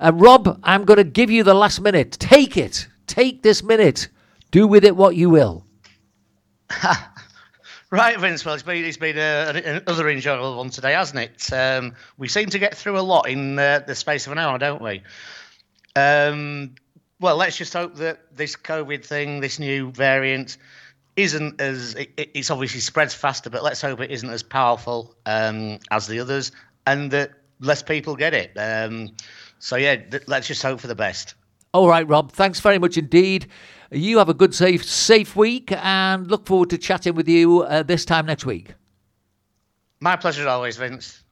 [0.00, 2.12] Uh, Rob, I'm going to give you the last minute.
[2.12, 2.88] Take it.
[3.06, 4.08] Take this minute.
[4.50, 5.63] Do with it what you will.
[7.90, 8.44] right, Vince.
[8.44, 11.52] Well, it's been, it's been uh, another enjoyable one today, hasn't it?
[11.52, 14.58] Um, we seem to get through a lot in uh, the space of an hour,
[14.58, 15.02] don't we?
[15.96, 16.74] Um,
[17.20, 20.56] well, let's just hope that this COVID thing, this new variant,
[21.16, 25.78] isn't as it, it's obviously spreads faster, but let's hope it isn't as powerful um,
[25.90, 26.52] as the others,
[26.86, 28.52] and that less people get it.
[28.56, 29.12] Um,
[29.58, 31.34] so yeah, th- let's just hope for the best.
[31.74, 32.30] All right, Rob.
[32.30, 33.48] Thanks very much indeed.
[33.90, 37.82] You have a good, safe, safe week, and look forward to chatting with you uh,
[37.82, 38.74] this time next week.
[39.98, 41.23] My pleasure as always, Vince.